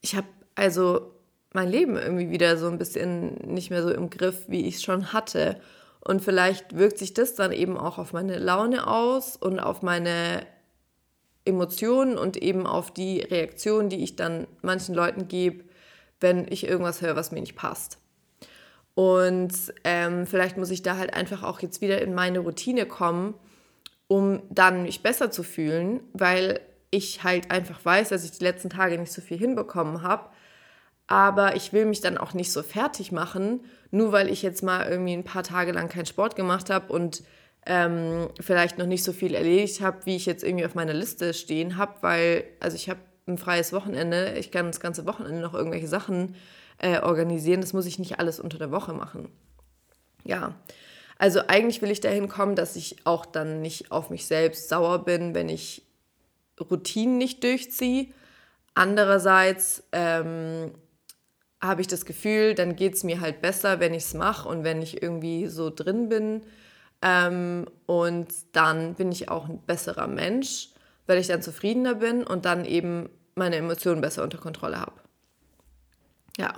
ich 0.00 0.16
habe 0.16 0.28
also 0.54 1.12
mein 1.52 1.68
Leben 1.68 1.96
irgendwie 1.96 2.30
wieder 2.30 2.56
so 2.56 2.68
ein 2.68 2.78
bisschen 2.78 3.34
nicht 3.52 3.70
mehr 3.70 3.82
so 3.82 3.92
im 3.92 4.08
Griff, 4.08 4.44
wie 4.48 4.66
ich 4.66 4.76
es 4.76 4.82
schon 4.82 5.12
hatte. 5.12 5.60
Und 6.02 6.22
vielleicht 6.22 6.78
wirkt 6.78 6.98
sich 6.98 7.12
das 7.12 7.34
dann 7.34 7.52
eben 7.52 7.76
auch 7.76 7.98
auf 7.98 8.14
meine 8.14 8.38
Laune 8.38 8.86
aus 8.86 9.36
und 9.36 9.60
auf 9.60 9.82
meine 9.82 10.46
Emotionen 11.44 12.18
und 12.18 12.36
eben 12.36 12.66
auf 12.66 12.92
die 12.92 13.20
Reaktion, 13.20 13.88
die 13.88 14.02
ich 14.02 14.16
dann 14.16 14.46
manchen 14.62 14.94
Leuten 14.94 15.28
gebe, 15.28 15.64
wenn 16.20 16.46
ich 16.50 16.66
irgendwas 16.66 17.00
höre, 17.00 17.16
was 17.16 17.32
mir 17.32 17.40
nicht 17.40 17.56
passt. 17.56 17.98
Und 18.94 19.52
ähm, 19.84 20.26
vielleicht 20.26 20.56
muss 20.56 20.70
ich 20.70 20.82
da 20.82 20.96
halt 20.96 21.14
einfach 21.14 21.42
auch 21.42 21.60
jetzt 21.60 21.80
wieder 21.80 22.02
in 22.02 22.14
meine 22.14 22.40
Routine 22.40 22.86
kommen, 22.86 23.34
um 24.08 24.42
dann 24.50 24.82
mich 24.82 25.02
besser 25.02 25.30
zu 25.30 25.42
fühlen, 25.42 26.00
weil 26.12 26.60
ich 26.90 27.22
halt 27.22 27.50
einfach 27.50 27.82
weiß, 27.84 28.10
dass 28.10 28.24
ich 28.24 28.32
die 28.32 28.44
letzten 28.44 28.68
Tage 28.68 28.98
nicht 28.98 29.12
so 29.12 29.22
viel 29.22 29.38
hinbekommen 29.38 30.02
habe. 30.02 30.28
Aber 31.06 31.56
ich 31.56 31.72
will 31.72 31.86
mich 31.86 32.00
dann 32.00 32.18
auch 32.18 32.34
nicht 32.34 32.52
so 32.52 32.62
fertig 32.62 33.10
machen, 33.10 33.64
nur 33.90 34.12
weil 34.12 34.28
ich 34.28 34.42
jetzt 34.42 34.62
mal 34.62 34.86
irgendwie 34.88 35.14
ein 35.14 35.24
paar 35.24 35.42
Tage 35.42 35.72
lang 35.72 35.88
keinen 35.88 36.06
Sport 36.06 36.36
gemacht 36.36 36.70
habe 36.70 36.92
und 36.92 37.22
ähm, 37.66 38.28
vielleicht 38.40 38.78
noch 38.78 38.86
nicht 38.86 39.04
so 39.04 39.12
viel 39.12 39.34
erledigt 39.34 39.80
habe, 39.80 40.06
wie 40.06 40.16
ich 40.16 40.26
jetzt 40.26 40.44
irgendwie 40.44 40.66
auf 40.66 40.74
meiner 40.74 40.94
Liste 40.94 41.34
stehen 41.34 41.76
habe, 41.76 41.94
weil, 42.00 42.44
also 42.58 42.76
ich 42.76 42.88
habe 42.88 43.00
ein 43.26 43.38
freies 43.38 43.72
Wochenende, 43.72 44.34
ich 44.38 44.50
kann 44.50 44.66
das 44.66 44.80
ganze 44.80 45.06
Wochenende 45.06 45.40
noch 45.40 45.54
irgendwelche 45.54 45.88
Sachen 45.88 46.34
äh, 46.78 47.00
organisieren, 47.00 47.60
das 47.60 47.72
muss 47.72 47.86
ich 47.86 47.98
nicht 47.98 48.18
alles 48.18 48.40
unter 48.40 48.58
der 48.58 48.70
Woche 48.70 48.92
machen. 48.92 49.28
Ja, 50.24 50.54
also 51.18 51.40
eigentlich 51.48 51.82
will 51.82 51.90
ich 51.90 52.00
dahin 52.00 52.28
kommen, 52.28 52.56
dass 52.56 52.76
ich 52.76 53.04
auch 53.04 53.26
dann 53.26 53.60
nicht 53.60 53.92
auf 53.92 54.10
mich 54.10 54.26
selbst 54.26 54.68
sauer 54.68 55.04
bin, 55.04 55.34
wenn 55.34 55.48
ich 55.48 55.82
Routinen 56.58 57.18
nicht 57.18 57.44
durchziehe. 57.44 58.08
Andererseits 58.74 59.82
ähm, 59.92 60.72
habe 61.60 61.82
ich 61.82 61.86
das 61.86 62.06
Gefühl, 62.06 62.54
dann 62.54 62.76
geht 62.76 62.94
es 62.94 63.04
mir 63.04 63.20
halt 63.20 63.42
besser, 63.42 63.80
wenn 63.80 63.92
ich 63.92 64.04
es 64.04 64.14
mache 64.14 64.48
und 64.48 64.64
wenn 64.64 64.80
ich 64.80 65.02
irgendwie 65.02 65.46
so 65.46 65.68
drin 65.68 66.08
bin. 66.08 66.42
Ähm, 67.02 67.66
und 67.86 68.28
dann 68.52 68.94
bin 68.94 69.10
ich 69.10 69.28
auch 69.28 69.48
ein 69.48 69.60
besserer 69.66 70.06
Mensch, 70.06 70.68
weil 71.06 71.18
ich 71.18 71.28
dann 71.28 71.42
zufriedener 71.42 71.94
bin 71.94 72.24
und 72.24 72.44
dann 72.44 72.64
eben 72.64 73.08
meine 73.34 73.56
Emotionen 73.56 74.00
besser 74.00 74.22
unter 74.22 74.38
Kontrolle 74.38 74.80
habe. 74.80 75.00
Ja. 76.38 76.52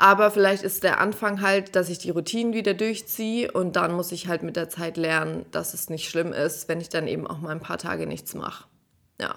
Aber 0.00 0.30
vielleicht 0.30 0.62
ist 0.62 0.84
der 0.84 1.00
Anfang 1.00 1.42
halt, 1.42 1.74
dass 1.74 1.88
ich 1.88 1.98
die 1.98 2.10
Routinen 2.10 2.54
wieder 2.54 2.72
durchziehe 2.72 3.50
und 3.50 3.74
dann 3.74 3.92
muss 3.92 4.12
ich 4.12 4.28
halt 4.28 4.44
mit 4.44 4.54
der 4.54 4.68
Zeit 4.68 4.96
lernen, 4.96 5.44
dass 5.50 5.74
es 5.74 5.90
nicht 5.90 6.08
schlimm 6.08 6.32
ist, 6.32 6.68
wenn 6.68 6.80
ich 6.80 6.88
dann 6.88 7.08
eben 7.08 7.26
auch 7.26 7.38
mal 7.38 7.50
ein 7.50 7.60
paar 7.60 7.78
Tage 7.78 8.06
nichts 8.06 8.34
mache. 8.34 8.64
Ja, 9.20 9.34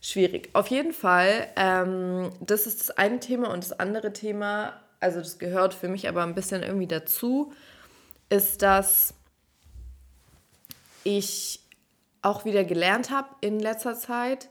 schwierig. 0.00 0.48
Auf 0.54 0.68
jeden 0.68 0.94
Fall, 0.94 1.48
ähm, 1.56 2.30
das 2.40 2.66
ist 2.66 2.80
das 2.80 2.90
eine 2.96 3.20
Thema 3.20 3.52
und 3.52 3.62
das 3.62 3.78
andere 3.78 4.14
Thema, 4.14 4.80
also 4.98 5.18
das 5.18 5.38
gehört 5.38 5.74
für 5.74 5.88
mich 5.88 6.08
aber 6.08 6.22
ein 6.22 6.34
bisschen 6.34 6.62
irgendwie 6.62 6.86
dazu, 6.86 7.52
ist, 8.30 8.62
dass 8.62 9.12
ich 11.16 11.60
auch 12.22 12.44
wieder 12.44 12.64
gelernt 12.64 13.10
habe 13.10 13.28
in 13.40 13.60
letzter 13.60 13.94
Zeit, 13.94 14.48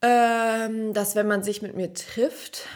ähm, 0.00 0.92
dass 0.94 1.14
wenn 1.14 1.28
man 1.28 1.42
sich 1.42 1.62
mit 1.62 1.76
mir 1.76 1.92
trifft 1.94 2.66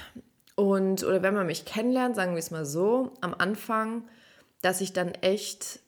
und 0.55 1.03
oder 1.03 1.23
wenn 1.23 1.35
man 1.35 1.47
mich 1.47 1.65
kennenlernt, 1.65 2.15
sagen 2.15 2.33
wir 2.33 2.39
es 2.39 2.51
mal 2.51 2.65
so, 2.65 3.13
am 3.21 3.35
Anfang, 3.35 4.09
dass 4.63 4.81
ich 4.81 4.93
dann 4.93 5.13
echt 5.13 5.81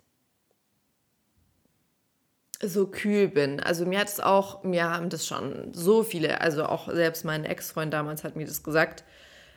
so 2.61 2.89
kühl 2.89 3.29
bin. 3.29 3.61
Also 3.61 3.87
mir 3.87 4.01
hat 4.01 4.09
es 4.09 4.21
auch, 4.21 4.65
mir 4.65 4.91
haben 4.91 5.11
das 5.11 5.27
schon 5.27 5.73
so 5.73 6.03
viele, 6.03 6.41
also 6.41 6.65
auch 6.65 6.93
selbst 6.93 7.25
mein 7.25 7.45
Ex-Freund 7.45 7.93
damals 7.93 8.25
hat 8.25 8.35
mir 8.35 8.47
das 8.47 8.65
gesagt, 8.65 9.05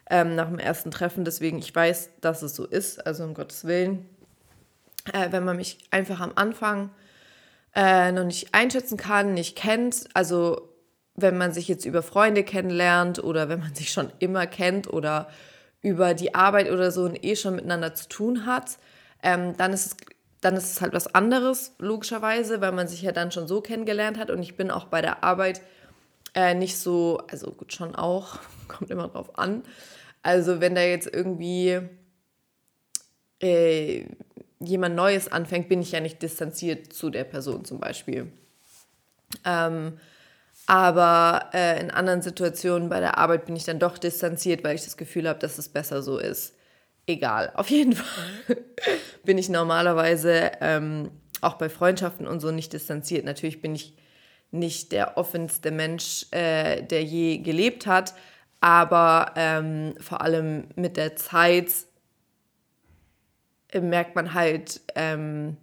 ähm, 0.10 0.36
nach 0.36 0.50
dem 0.50 0.60
ersten 0.60 0.92
Treffen. 0.92 1.26
Deswegen, 1.26 1.58
ich 1.58 1.74
weiß, 1.74 2.10
dass 2.22 2.44
es 2.44 2.56
so 2.56 2.66
ist, 2.66 3.06
also 3.06 3.24
um 3.24 3.34
Gottes 3.34 3.66
Willen. 3.66 4.08
Äh, 5.14 5.32
wenn 5.32 5.44
man 5.44 5.58
mich 5.58 5.80
einfach 5.92 6.20
am 6.20 6.32
Anfang 6.36 6.92
äh, 7.76 8.12
noch 8.12 8.26
nicht 8.26 8.54
einschätzen 8.54 8.98
kann, 8.98 9.34
nicht 9.34 9.56
kennt, 9.56 10.08
also 10.14 10.70
wenn 11.16 11.38
man 11.38 11.52
sich 11.52 11.68
jetzt 11.68 11.86
über 11.86 12.04
Freunde 12.04 12.44
kennenlernt 12.44 13.24
oder 13.24 13.50
wenn 13.50 13.60
man 13.60 13.76
sich 13.76 13.92
schon 13.92 14.12
immer 14.20 14.48
kennt 14.48 14.92
oder 14.92 15.30
über 15.82 16.14
die 16.14 16.36
Arbeit 16.36 16.70
oder 16.70 16.92
so 16.92 17.04
und 17.04 17.24
eh 17.24 17.36
schon 17.36 17.56
miteinander 17.56 17.96
zu 17.96 18.08
tun 18.08 18.46
hat, 18.46 18.78
ähm, 19.24 19.56
dann 19.58 19.74
ist 19.74 19.86
es 19.86 19.98
dann 20.42 20.56
ist 20.56 20.72
es 20.72 20.82
halt 20.82 20.94
was 20.94 21.14
anderes, 21.14 21.76
logischerweise, 21.78 22.62
weil 22.62 22.72
man 22.72 22.88
sich 22.88 23.04
ja 23.04 23.12
dann 23.12 23.32
schon 23.32 23.48
so 23.48 23.62
kennengelernt 23.62 24.18
hat. 24.18 24.32
Und 24.32 24.42
ich 24.42 24.58
bin 24.58 24.72
auch 24.72 24.86
bei 24.86 25.02
der 25.02 25.24
Arbeit 25.24 25.62
äh, 26.34 26.56
nicht 26.56 26.78
so, 26.80 27.22
also 27.30 27.52
gut, 27.52 27.74
schon 27.74 27.96
auch, 27.96 28.40
kommt 28.68 28.90
immer 28.90 29.08
drauf 29.08 29.38
an. 29.38 29.64
Also 30.24 30.60
wenn 30.60 30.74
da 30.74 30.82
jetzt 30.82 31.08
irgendwie 31.14 31.80
äh, 33.40 34.06
jemand 34.62 34.96
Neues 34.96 35.32
anfängt, 35.32 35.70
bin 35.70 35.82
ich 35.82 35.92
ja 35.92 36.00
nicht 36.00 36.22
distanziert 36.22 36.94
zu 36.94 37.10
der 37.10 37.24
Person 37.24 37.66
zum 37.66 37.80
Beispiel. 37.80 38.32
Ähm, 39.46 39.98
aber 40.68 41.50
äh, 41.54 41.82
in 41.82 41.92
anderen 41.92 42.22
Situationen 42.22 42.90
bei 42.90 43.00
der 43.00 43.18
Arbeit 43.18 43.46
bin 43.46 43.56
ich 43.56 43.64
dann 43.64 43.80
doch 43.80 43.98
distanziert, 43.98 44.64
weil 44.64 44.76
ich 44.76 44.84
das 44.84 44.98
Gefühl 44.98 45.28
habe, 45.28 45.40
dass 45.40 45.58
es 45.58 45.70
besser 45.70 46.02
so 46.02 46.18
ist 46.18 46.54
egal. 47.08 47.52
Auf 47.56 47.70
jeden 47.70 47.94
Fall 47.96 48.58
bin 49.24 49.38
ich 49.38 49.50
normalerweise 49.50 50.52
ähm, 50.62 51.12
auch 51.42 51.56
bei 51.56 51.70
Freundschaften 51.70 52.28
und 52.28 52.40
so 52.40 52.52
nicht 52.52 52.74
distanziert. 52.74 53.26
Natürlich 53.26 53.62
bin 53.62 53.76
ich 53.76 53.96
nicht 54.52 54.92
der 54.92 55.18
offenste 55.18 55.72
Mensch, 55.72 56.26
äh, 56.32 56.84
der 56.84 57.04
je 57.04 57.38
gelebt 57.38 57.88
hat, 57.88 58.14
aber 58.60 59.32
ähm, 59.36 59.96
vor 60.00 60.22
allem 60.22 60.68
mit 60.76 60.98
der 60.98 61.16
Zeit 61.16 61.72
merkt 63.80 64.16
man 64.16 64.34
halt, 64.34 64.82
ähm, 64.96 65.58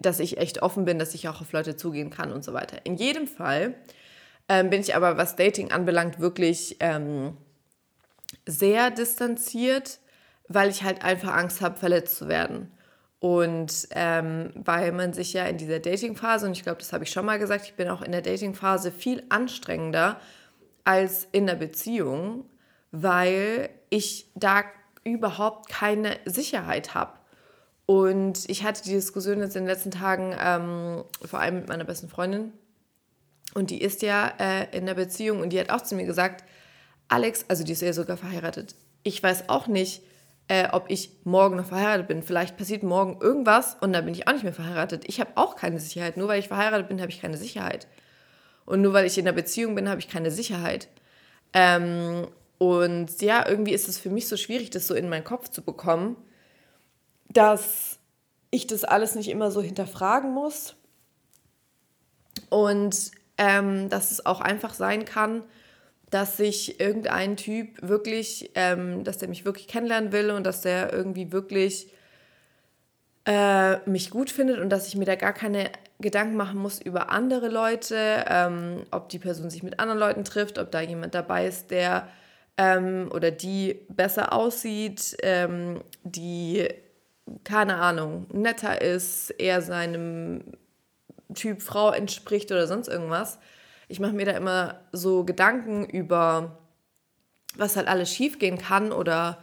dass 0.00 0.20
ich 0.20 0.38
echt 0.38 0.62
offen 0.62 0.84
bin, 0.84 0.98
dass 0.98 1.14
ich 1.14 1.28
auch 1.28 1.40
auf 1.40 1.52
Leute 1.52 1.76
zugehen 1.76 2.10
kann 2.10 2.32
und 2.32 2.44
so 2.44 2.52
weiter. 2.52 2.84
In 2.84 2.96
jedem 2.96 3.26
Fall 3.26 3.74
ähm, 4.48 4.70
bin 4.70 4.80
ich 4.80 4.94
aber, 4.94 5.16
was 5.16 5.36
Dating 5.36 5.70
anbelangt, 5.70 6.20
wirklich 6.20 6.76
ähm, 6.80 7.36
sehr 8.46 8.90
distanziert 8.90 10.00
weil 10.48 10.70
ich 10.70 10.82
halt 10.82 11.04
einfach 11.04 11.34
Angst 11.34 11.60
habe, 11.60 11.78
verletzt 11.78 12.16
zu 12.16 12.28
werden. 12.28 12.72
Und 13.20 13.88
ähm, 13.90 14.52
weil 14.54 14.92
man 14.92 15.12
sich 15.12 15.32
ja 15.32 15.44
in 15.46 15.58
dieser 15.58 15.80
Dating-Phase, 15.80 16.46
und 16.46 16.52
ich 16.52 16.62
glaube, 16.62 16.78
das 16.78 16.92
habe 16.92 17.04
ich 17.04 17.10
schon 17.10 17.26
mal 17.26 17.38
gesagt, 17.38 17.64
ich 17.66 17.74
bin 17.74 17.88
auch 17.88 18.02
in 18.02 18.12
der 18.12 18.22
Dating-Phase 18.22 18.92
viel 18.92 19.24
anstrengender 19.28 20.20
als 20.84 21.26
in 21.32 21.46
der 21.46 21.56
Beziehung, 21.56 22.44
weil 22.90 23.70
ich 23.90 24.30
da 24.34 24.62
überhaupt 25.14 25.68
keine 25.68 26.16
Sicherheit 26.24 26.94
habe. 26.94 27.12
Und 27.86 28.48
ich 28.48 28.64
hatte 28.64 28.82
die 28.82 28.92
Diskussion 28.92 29.40
jetzt 29.40 29.56
in 29.56 29.62
den 29.62 29.68
letzten 29.68 29.90
Tagen, 29.90 30.36
ähm, 30.38 31.04
vor 31.24 31.40
allem 31.40 31.56
mit 31.56 31.68
meiner 31.68 31.84
besten 31.84 32.08
Freundin. 32.08 32.52
Und 33.54 33.70
die 33.70 33.80
ist 33.80 34.02
ja 34.02 34.32
äh, 34.38 34.76
in 34.76 34.86
der 34.86 34.94
Beziehung 34.94 35.40
und 35.40 35.50
die 35.50 35.58
hat 35.60 35.70
auch 35.70 35.80
zu 35.80 35.94
mir 35.94 36.04
gesagt, 36.04 36.44
Alex, 37.08 37.46
also 37.48 37.64
die 37.64 37.72
ist 37.72 37.80
ja 37.80 37.92
sogar 37.92 38.18
verheiratet. 38.18 38.74
Ich 39.02 39.22
weiß 39.22 39.48
auch 39.48 39.66
nicht, 39.66 40.02
äh, 40.48 40.68
ob 40.70 40.90
ich 40.90 41.10
morgen 41.24 41.56
noch 41.56 41.66
verheiratet 41.66 42.08
bin. 42.08 42.22
Vielleicht 42.22 42.56
passiert 42.56 42.82
morgen 42.82 43.18
irgendwas 43.20 43.76
und 43.80 43.92
dann 43.92 44.04
bin 44.04 44.14
ich 44.14 44.28
auch 44.28 44.32
nicht 44.32 44.44
mehr 44.44 44.52
verheiratet. 44.52 45.04
Ich 45.06 45.20
habe 45.20 45.30
auch 45.36 45.56
keine 45.56 45.80
Sicherheit. 45.80 46.16
Nur 46.16 46.28
weil 46.28 46.40
ich 46.40 46.48
verheiratet 46.48 46.88
bin, 46.88 47.00
habe 47.00 47.10
ich 47.10 47.20
keine 47.20 47.36
Sicherheit. 47.36 47.86
Und 48.66 48.82
nur 48.82 48.92
weil 48.92 49.06
ich 49.06 49.16
in 49.16 49.26
einer 49.26 49.34
Beziehung 49.34 49.74
bin, 49.74 49.88
habe 49.88 50.00
ich 50.00 50.08
keine 50.08 50.30
Sicherheit. 50.30 50.88
Ähm, 51.54 52.26
und 52.58 53.22
ja, 53.22 53.48
irgendwie 53.48 53.72
ist 53.72 53.88
es 53.88 53.98
für 53.98 54.10
mich 54.10 54.28
so 54.28 54.36
schwierig, 54.36 54.70
das 54.70 54.86
so 54.86 54.94
in 54.94 55.08
meinen 55.08 55.24
Kopf 55.24 55.48
zu 55.48 55.62
bekommen, 55.62 56.16
dass 57.28 57.98
ich 58.50 58.66
das 58.66 58.84
alles 58.84 59.14
nicht 59.14 59.28
immer 59.28 59.50
so 59.50 59.62
hinterfragen 59.62 60.32
muss. 60.32 60.74
Und 62.50 63.12
ähm, 63.36 63.88
dass 63.88 64.10
es 64.10 64.26
auch 64.26 64.40
einfach 64.40 64.74
sein 64.74 65.04
kann, 65.04 65.44
dass 66.10 66.36
sich 66.36 66.80
irgendein 66.80 67.36
Typ 67.36 67.68
wirklich, 67.82 68.50
ähm, 68.54 69.04
dass 69.04 69.18
der 69.18 69.28
mich 69.28 69.44
wirklich 69.44 69.68
kennenlernen 69.68 70.12
will 70.12 70.30
und 70.30 70.44
dass 70.44 70.62
der 70.62 70.92
irgendwie 70.92 71.30
wirklich 71.30 71.92
äh, 73.26 73.78
mich 73.88 74.10
gut 74.10 74.30
findet 74.30 74.58
und 74.58 74.70
dass 74.70 74.88
ich 74.88 74.96
mir 74.96 75.04
da 75.04 75.14
gar 75.14 75.34
keine 75.34 75.70
Gedanken 76.00 76.36
machen 76.36 76.58
muss 76.58 76.80
über 76.80 77.10
andere 77.10 77.48
Leute, 77.48 78.24
ähm, 78.28 78.84
ob 78.90 79.10
die 79.10 79.18
Person 79.18 79.50
sich 79.50 79.62
mit 79.62 79.78
anderen 79.78 80.00
Leuten 80.00 80.24
trifft, 80.24 80.58
ob 80.58 80.70
da 80.70 80.80
jemand 80.80 81.14
dabei 81.14 81.46
ist, 81.46 81.70
der 81.70 82.08
ähm, 82.58 83.10
oder 83.12 83.30
die 83.30 83.86
besser 83.88 84.34
aussieht, 84.34 85.16
ähm, 85.22 85.80
die, 86.04 86.68
keine 87.44 87.76
Ahnung, 87.76 88.26
netter 88.32 88.82
ist, 88.82 89.30
eher 89.30 89.62
seinem 89.62 90.42
Typ 91.34 91.62
Frau 91.62 91.90
entspricht 91.90 92.52
oder 92.52 92.66
sonst 92.66 92.88
irgendwas 92.88 93.38
ich 93.88 94.00
mache 94.00 94.12
mir 94.12 94.26
da 94.26 94.32
immer 94.32 94.80
so 94.92 95.24
Gedanken 95.24 95.86
über, 95.86 96.58
was 97.56 97.76
halt 97.76 97.88
alles 97.88 98.12
schiefgehen 98.12 98.58
kann 98.58 98.92
oder 98.92 99.38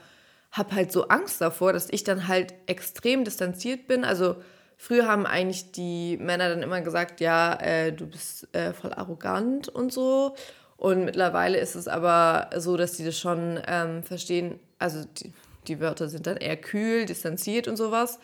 habe 0.51 0.75
halt 0.75 0.91
so 0.91 1.08
Angst 1.10 1.41
davor, 1.41 1.73
dass 1.73 1.89
ich 1.89 2.04
dann 2.04 2.28
halt 2.28 2.54
extrem 2.67 3.25
distanziert 3.25 3.88
bin. 3.88 4.06
Also 4.06 4.38
früher 4.78 5.08
haben 5.08 5.25
eigentlich 5.25 5.71
die 5.71 6.17
Männer 6.17 6.49
dann 6.49 6.62
immer 6.63 6.82
gesagt, 6.82 7.19
ja, 7.19 7.56
äh, 7.56 7.91
du 7.91 8.08
bist 8.08 8.47
äh, 8.56 8.71
voll 8.71 8.93
arrogant 8.93 9.67
und 9.67 9.91
so. 9.91 10.36
Und 10.77 11.05
mittlerweile 11.05 11.57
ist 11.57 11.75
es 11.75 11.88
aber 11.88 12.49
so, 12.57 12.77
dass 12.77 12.93
die 12.93 13.05
das 13.05 13.17
schon 13.17 13.59
ähm, 13.67 14.03
verstehen. 14.03 14.59
Also 14.77 15.05
die, 15.05 15.31
die 15.67 15.79
Wörter 15.79 16.09
sind 16.09 16.27
dann 16.27 16.38
eher 16.38 16.57
kühl, 16.57 17.05
distanziert 17.05 17.67
und 17.67 17.77
sowas. 17.77 18.19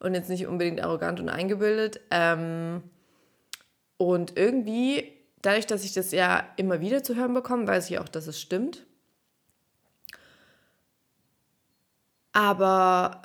Und 0.00 0.14
jetzt 0.14 0.28
nicht 0.28 0.46
unbedingt 0.46 0.82
arrogant 0.82 1.20
und 1.20 1.28
eingebildet. 1.28 2.00
Ähm, 2.10 2.82
und 3.98 4.36
irgendwie, 4.36 5.12
dadurch, 5.42 5.66
dass 5.66 5.84
ich 5.84 5.92
das 5.92 6.10
ja 6.10 6.44
immer 6.56 6.80
wieder 6.80 7.04
zu 7.04 7.14
hören 7.14 7.34
bekomme, 7.34 7.68
weiß 7.68 7.88
ich 7.88 7.98
auch, 8.00 8.08
dass 8.08 8.26
es 8.26 8.40
stimmt. 8.40 8.84
Aber 12.32 13.22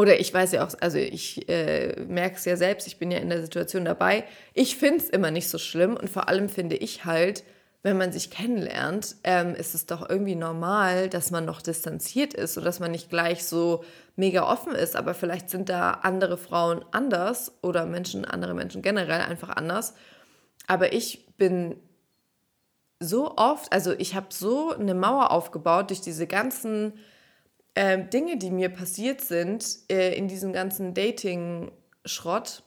oder 0.00 0.18
ich 0.18 0.32
weiß 0.32 0.52
ja 0.52 0.66
auch, 0.66 0.72
also 0.80 0.96
ich 0.96 1.46
äh, 1.50 1.94
merke 2.08 2.36
es 2.36 2.46
ja 2.46 2.56
selbst, 2.56 2.86
ich 2.86 2.98
bin 2.98 3.10
ja 3.10 3.18
in 3.18 3.28
der 3.28 3.42
Situation 3.42 3.84
dabei. 3.84 4.24
Ich 4.54 4.76
finde 4.76 4.96
es 4.96 5.10
immer 5.10 5.30
nicht 5.30 5.50
so 5.50 5.58
schlimm 5.58 5.94
und 5.94 6.08
vor 6.08 6.30
allem 6.30 6.48
finde 6.48 6.76
ich 6.76 7.04
halt, 7.04 7.44
wenn 7.82 7.98
man 7.98 8.10
sich 8.10 8.30
kennenlernt, 8.30 9.16
ähm, 9.24 9.54
ist 9.54 9.74
es 9.74 9.84
doch 9.84 10.08
irgendwie 10.08 10.36
normal, 10.36 11.10
dass 11.10 11.30
man 11.30 11.44
noch 11.44 11.60
distanziert 11.60 12.32
ist 12.32 12.56
und 12.56 12.64
dass 12.64 12.80
man 12.80 12.92
nicht 12.92 13.10
gleich 13.10 13.44
so 13.44 13.84
mega 14.16 14.50
offen 14.50 14.74
ist. 14.74 14.96
Aber 14.96 15.12
vielleicht 15.12 15.50
sind 15.50 15.68
da 15.68 15.90
andere 15.90 16.38
Frauen 16.38 16.82
anders 16.92 17.52
oder 17.60 17.84
Menschen, 17.84 18.24
andere 18.24 18.54
Menschen 18.54 18.80
generell 18.80 19.20
einfach 19.20 19.50
anders. 19.50 19.92
Aber 20.66 20.94
ich 20.94 21.26
bin 21.36 21.76
so 23.00 23.36
oft, 23.36 23.70
also 23.70 23.92
ich 23.92 24.14
habe 24.14 24.28
so 24.30 24.72
eine 24.74 24.94
Mauer 24.94 25.30
aufgebaut 25.30 25.90
durch 25.90 26.00
diese 26.00 26.26
ganzen 26.26 26.94
äh, 27.74 27.98
Dinge, 27.98 28.36
die 28.36 28.50
mir 28.50 28.68
passiert 28.68 29.20
sind 29.20 29.78
äh, 29.90 30.14
in 30.14 30.28
diesem 30.28 30.52
ganzen 30.52 30.94
Dating-Schrott. 30.94 32.62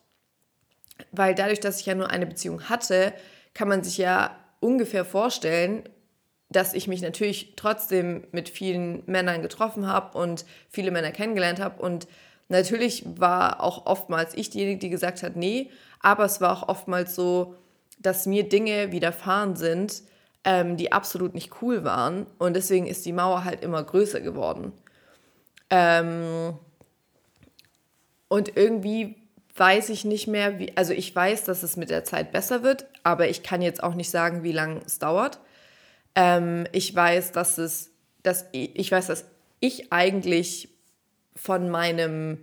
Weil 1.12 1.36
dadurch, 1.36 1.60
dass 1.60 1.80
ich 1.80 1.86
ja 1.86 1.96
nur 1.96 2.10
eine 2.10 2.26
Beziehung 2.26 2.70
hatte, 2.70 3.14
kann 3.54 3.68
man 3.68 3.84
sich 3.84 3.98
ja 3.98 4.38
ungefähr 4.60 5.06
vorstellen, 5.06 5.84
dass 6.50 6.74
ich 6.74 6.88
mich 6.88 7.02
natürlich 7.02 7.54
trotzdem 7.56 8.26
mit 8.32 8.48
vielen 8.48 9.04
Männern 9.06 9.42
getroffen 9.42 9.88
habe 9.88 10.18
und 10.18 10.46
viele 10.70 10.92
Männer 10.92 11.12
kennengelernt 11.12 11.60
habe. 11.60 11.82
Und 11.82 12.08
natürlich 12.48 13.04
war 13.18 13.62
auch 13.62 13.86
oftmals 13.86 14.36
ich 14.36 14.50
diejenige, 14.50 14.80
die 14.80 14.90
gesagt 14.90 15.24
hat, 15.24 15.36
nee, 15.36 15.70
aber 16.00 16.26
es 16.26 16.42
war 16.42 16.52
auch 16.52 16.70
oftmals 16.70 17.16
so, 17.16 17.56
dass 18.00 18.26
mir 18.26 18.48
Dinge 18.48 18.92
widerfahren 18.92 19.56
sind, 19.56 20.04
ähm, 20.44 20.78
die 20.78 20.92
absolut 20.92 21.34
nicht 21.34 21.62
cool 21.62 21.84
waren. 21.84 22.28
Und 22.38 22.56
deswegen 22.56 22.86
ist 22.86 23.06
die 23.06 23.14
Mauer 23.14 23.46
halt 23.46 23.64
immer 23.64 23.82
größer 23.82 24.22
geworden. 24.22 24.74
Ähm, 25.76 26.60
und 28.28 28.56
irgendwie 28.56 29.16
weiß 29.56 29.90
ich 29.90 30.06
nicht 30.06 30.28
mehr, 30.28 30.60
wie, 30.60 30.78
also 30.78 30.94
ich 30.94 31.16
weiß, 31.16 31.46
dass 31.46 31.64
es 31.64 31.78
mit 31.78 31.90
der 31.90 32.04
Zeit 32.04 32.32
besser 32.32 32.62
wird, 32.62 32.86
aber 33.02 33.28
ich 33.28 33.42
kann 33.42 33.64
jetzt 33.64 33.82
auch 33.82 33.96
nicht 33.96 34.12
sagen, 34.12 34.44
wie 34.44 34.52
lange 34.52 34.82
es 34.86 35.00
dauert. 35.00 35.40
Ähm, 36.14 36.68
ich 36.74 36.94
weiß, 36.94 37.32
dass 37.32 37.58
es, 37.58 37.90
dass 38.22 38.46
ich, 38.52 38.76
ich 38.76 38.92
weiß, 38.92 39.08
dass 39.08 39.26
ich 39.60 39.92
eigentlich 39.92 40.70
von 41.36 41.72
meinem 41.72 42.38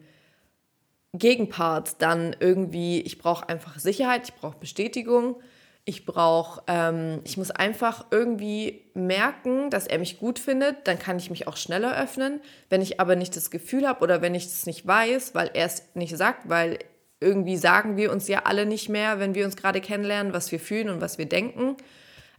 Gegenpart 1.12 2.02
dann 2.02 2.34
irgendwie, 2.40 3.00
ich 3.00 3.18
brauche 3.18 3.48
einfach 3.48 3.78
Sicherheit, 3.78 4.28
ich 4.28 4.34
brauche 4.34 4.58
Bestätigung, 4.58 5.36
ich 5.84 6.06
brauche, 6.06 6.62
ähm, 6.66 7.20
ich 7.24 7.36
muss 7.36 7.50
einfach 7.50 8.06
irgendwie 8.10 8.84
merken, 8.94 9.70
dass 9.70 9.86
er 9.86 9.98
mich 9.98 10.18
gut 10.18 10.38
findet, 10.38 10.86
dann 10.86 10.98
kann 10.98 11.16
ich 11.16 11.30
mich 11.30 11.48
auch 11.48 11.56
schneller 11.56 12.00
öffnen. 12.00 12.40
Wenn 12.68 12.82
ich 12.82 13.00
aber 13.00 13.16
nicht 13.16 13.34
das 13.36 13.50
Gefühl 13.50 13.88
habe 13.88 14.02
oder 14.02 14.22
wenn 14.22 14.34
ich 14.34 14.46
es 14.46 14.66
nicht 14.66 14.86
weiß, 14.86 15.34
weil 15.34 15.50
er 15.54 15.66
es 15.66 15.84
nicht 15.94 16.16
sagt, 16.16 16.48
weil 16.48 16.78
irgendwie 17.20 17.56
sagen 17.56 17.96
wir 17.96 18.12
uns 18.12 18.28
ja 18.28 18.42
alle 18.44 18.66
nicht 18.66 18.88
mehr, 18.88 19.18
wenn 19.18 19.34
wir 19.34 19.44
uns 19.44 19.56
gerade 19.56 19.80
kennenlernen, 19.80 20.32
was 20.32 20.52
wir 20.52 20.60
fühlen 20.60 20.88
und 20.88 21.00
was 21.00 21.18
wir 21.18 21.26
denken, 21.26 21.76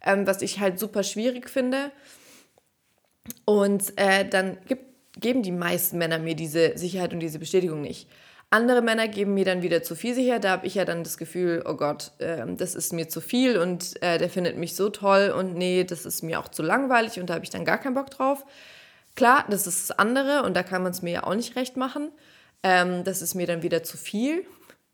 ähm, 0.04 0.26
was 0.26 0.42
ich 0.42 0.60
halt 0.60 0.80
super 0.80 1.04
schwierig 1.04 1.50
finde. 1.50 1.92
Und 3.46 3.94
äh, 3.98 4.28
dann 4.28 4.58
gibt, 4.68 4.86
geben 5.20 5.44
die 5.44 5.52
meisten 5.52 5.98
Männer 5.98 6.20
mir 6.20 6.36
diese 6.36 6.78
Sicherheit 6.78 7.14
und 7.14 7.20
diese 7.20 7.40
Bestätigung 7.40 7.82
nicht. 7.82 8.08
Andere 8.52 8.82
Männer 8.82 9.08
geben 9.08 9.34
mir 9.34 9.46
dann 9.46 9.62
wieder 9.62 9.82
zu 9.82 9.96
viel 9.96 10.14
Sicherheit. 10.14 10.44
Da 10.44 10.52
habe 10.52 10.68
ich 10.68 10.76
ja 10.76 10.86
dann 10.86 11.04
das 11.04 11.18
Gefühl, 11.18 11.64
oh 11.66 11.74
Gott, 11.74 12.12
äh, 12.20 12.46
das 12.56 12.76
ist 12.76 12.94
mir 12.94 13.10
zu 13.10 13.22
viel 13.22 13.58
und 13.58 14.02
äh, 14.04 14.18
der 14.18 14.30
findet 14.30 14.58
mich 14.58 14.76
so 14.76 14.90
toll 14.90 15.34
und 15.36 15.56
nee, 15.56 15.84
das 15.84 16.06
ist 16.06 16.22
mir 16.22 16.40
auch 16.40 16.50
zu 16.50 16.62
langweilig 16.62 17.20
und 17.20 17.30
da 17.30 17.36
habe 17.36 17.46
ich 17.46 17.50
dann 17.50 17.66
gar 17.66 17.78
keinen 17.80 17.96
Bock 17.96 18.12
drauf. 18.12 18.46
Klar, 19.16 19.46
das 19.50 19.68
ist 19.68 19.90
das 19.90 19.98
andere 19.98 20.44
und 20.44 20.54
da 20.56 20.64
kann 20.64 20.84
man 20.84 20.92
es 20.92 21.02
mir 21.02 21.12
ja 21.12 21.24
auch 21.24 21.36
nicht 21.36 21.56
recht 21.56 21.78
machen. 21.78 22.12
Ähm, 22.64 23.04
das 23.04 23.22
ist 23.22 23.36
mir 23.36 23.48
dann 23.48 23.64
wieder 23.64 23.84
zu 23.84 23.98
viel 23.98 24.46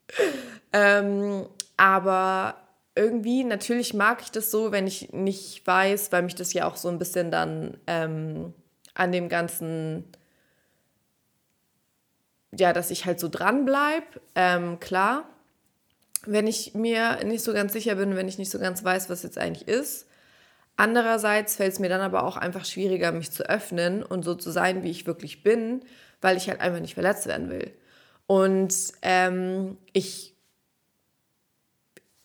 ähm, 0.73 1.47
aber 1.75 2.55
irgendwie, 2.95 3.43
natürlich 3.43 3.93
mag 3.93 4.21
ich 4.21 4.31
das 4.31 4.49
so, 4.49 4.71
wenn 4.71 4.87
ich 4.87 5.13
nicht 5.13 5.65
weiß, 5.65 6.11
weil 6.11 6.23
mich 6.23 6.35
das 6.35 6.53
ja 6.53 6.67
auch 6.67 6.77
so 6.77 6.89
ein 6.89 6.97
bisschen 6.97 7.29
dann 7.29 7.77
ähm, 7.85 8.53
an 8.95 9.11
dem 9.11 9.29
ganzen, 9.29 10.05
ja, 12.51 12.73
dass 12.73 12.91
ich 12.91 13.05
halt 13.05 13.19
so 13.19 13.27
dran 13.27 13.65
bleibe, 13.65 14.05
ähm, 14.35 14.79
klar. 14.79 15.27
Wenn 16.25 16.47
ich 16.47 16.73
mir 16.73 17.23
nicht 17.23 17.43
so 17.43 17.53
ganz 17.53 17.73
sicher 17.73 17.95
bin, 17.95 18.15
wenn 18.15 18.27
ich 18.27 18.37
nicht 18.37 18.51
so 18.51 18.59
ganz 18.59 18.83
weiß, 18.83 19.09
was 19.09 19.23
jetzt 19.23 19.37
eigentlich 19.37 19.67
ist. 19.67 20.07
Andererseits 20.75 21.55
fällt 21.55 21.73
es 21.73 21.79
mir 21.79 21.89
dann 21.89 22.01
aber 22.01 22.23
auch 22.23 22.37
einfach 22.37 22.65
schwieriger, 22.65 23.11
mich 23.11 23.31
zu 23.31 23.49
öffnen 23.49 24.03
und 24.03 24.23
so 24.23 24.35
zu 24.35 24.51
sein, 24.51 24.83
wie 24.83 24.91
ich 24.91 25.07
wirklich 25.07 25.41
bin, 25.41 25.81
weil 26.21 26.37
ich 26.37 26.49
halt 26.49 26.59
einfach 26.59 26.79
nicht 26.79 26.93
verletzt 26.93 27.27
werden 27.27 27.49
will. 27.49 27.71
Und 28.27 28.73
ähm, 29.01 29.77
ich, 29.93 30.35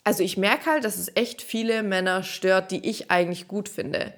also 0.04 0.22
ich 0.22 0.36
merke 0.36 0.66
halt, 0.66 0.84
dass 0.84 0.98
es 0.98 1.14
echt 1.14 1.40
viele 1.40 1.82
Männer 1.82 2.22
stört, 2.24 2.72
die 2.72 2.88
ich 2.88 3.10
eigentlich 3.10 3.48
gut 3.48 3.68
finde. 3.68 4.12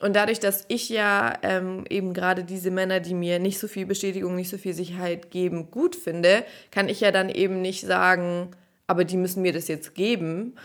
Und 0.00 0.16
dadurch, 0.16 0.40
dass 0.40 0.64
ich 0.68 0.88
ja 0.88 1.34
ähm, 1.42 1.84
eben 1.88 2.14
gerade 2.14 2.44
diese 2.44 2.70
Männer, 2.70 3.00
die 3.00 3.14
mir 3.14 3.38
nicht 3.38 3.58
so 3.58 3.68
viel 3.68 3.86
Bestätigung, 3.86 4.34
nicht 4.34 4.50
so 4.50 4.58
viel 4.58 4.74
Sicherheit 4.74 5.30
geben, 5.30 5.70
gut 5.70 5.94
finde, 5.94 6.44
kann 6.70 6.88
ich 6.88 7.00
ja 7.00 7.12
dann 7.12 7.28
eben 7.28 7.62
nicht 7.62 7.82
sagen, 7.82 8.50
aber 8.86 9.04
die 9.04 9.16
müssen 9.16 9.42
mir 9.42 9.52
das 9.52 9.68
jetzt 9.68 9.94
geben, 9.94 10.56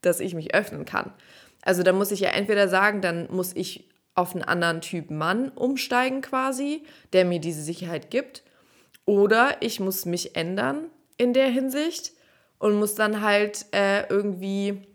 dass 0.00 0.20
ich 0.20 0.34
mich 0.34 0.54
öffnen 0.54 0.84
kann. 0.84 1.12
Also 1.62 1.82
da 1.82 1.92
muss 1.92 2.12
ich 2.12 2.20
ja 2.20 2.30
entweder 2.30 2.68
sagen, 2.68 3.02
dann 3.02 3.28
muss 3.30 3.54
ich 3.54 3.88
auf 4.14 4.34
einen 4.34 4.42
anderen 4.42 4.80
Typ 4.80 5.10
Mann 5.10 5.50
umsteigen 5.50 6.22
quasi, 6.22 6.82
der 7.12 7.24
mir 7.24 7.40
diese 7.40 7.62
Sicherheit 7.62 8.10
gibt. 8.10 8.42
Oder 9.04 9.56
ich 9.60 9.80
muss 9.80 10.06
mich 10.06 10.34
ändern 10.34 10.90
in 11.18 11.34
der 11.34 11.48
Hinsicht 11.48 12.12
und 12.58 12.78
muss 12.78 12.94
dann 12.94 13.22
halt 13.22 13.66
äh, 13.72 14.08
irgendwie 14.08 14.87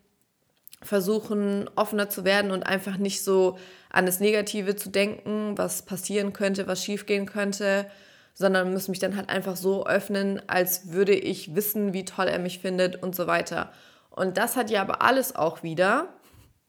versuchen, 0.84 1.70
offener 1.76 2.10
zu 2.10 2.26
werden 2.26 2.52
und 2.52 2.64
einfach 2.64 2.98
nicht 2.98 3.24
so 3.24 3.58
an 3.90 4.06
das 4.06 4.20
Negative 4.20 4.76
zu 4.76 4.90
denken, 4.90 5.58
was 5.58 5.84
passieren 5.84 6.34
könnte, 6.34 6.68
was 6.68 6.84
schiefgehen 6.84 7.26
könnte, 7.26 7.86
sondern 8.34 8.74
muss 8.74 8.88
mich 8.88 9.00
dann 9.00 9.16
halt 9.16 9.30
einfach 9.30 9.56
so 9.56 9.86
öffnen, 9.86 10.42
als 10.48 10.92
würde 10.92 11.14
ich 11.14 11.56
wissen, 11.56 11.94
wie 11.94 12.06
toll 12.06 12.28
er 12.28 12.40
mich 12.40 12.60
findet 12.60 13.02
und 13.02 13.16
so 13.16 13.28
weiter. 13.28 13.72
Und 14.10 14.38
das 14.38 14.56
hat 14.56 14.70
ja 14.70 14.82
aber 14.82 15.02
alles 15.02 15.36
auch 15.36 15.64
wieder 15.64 16.08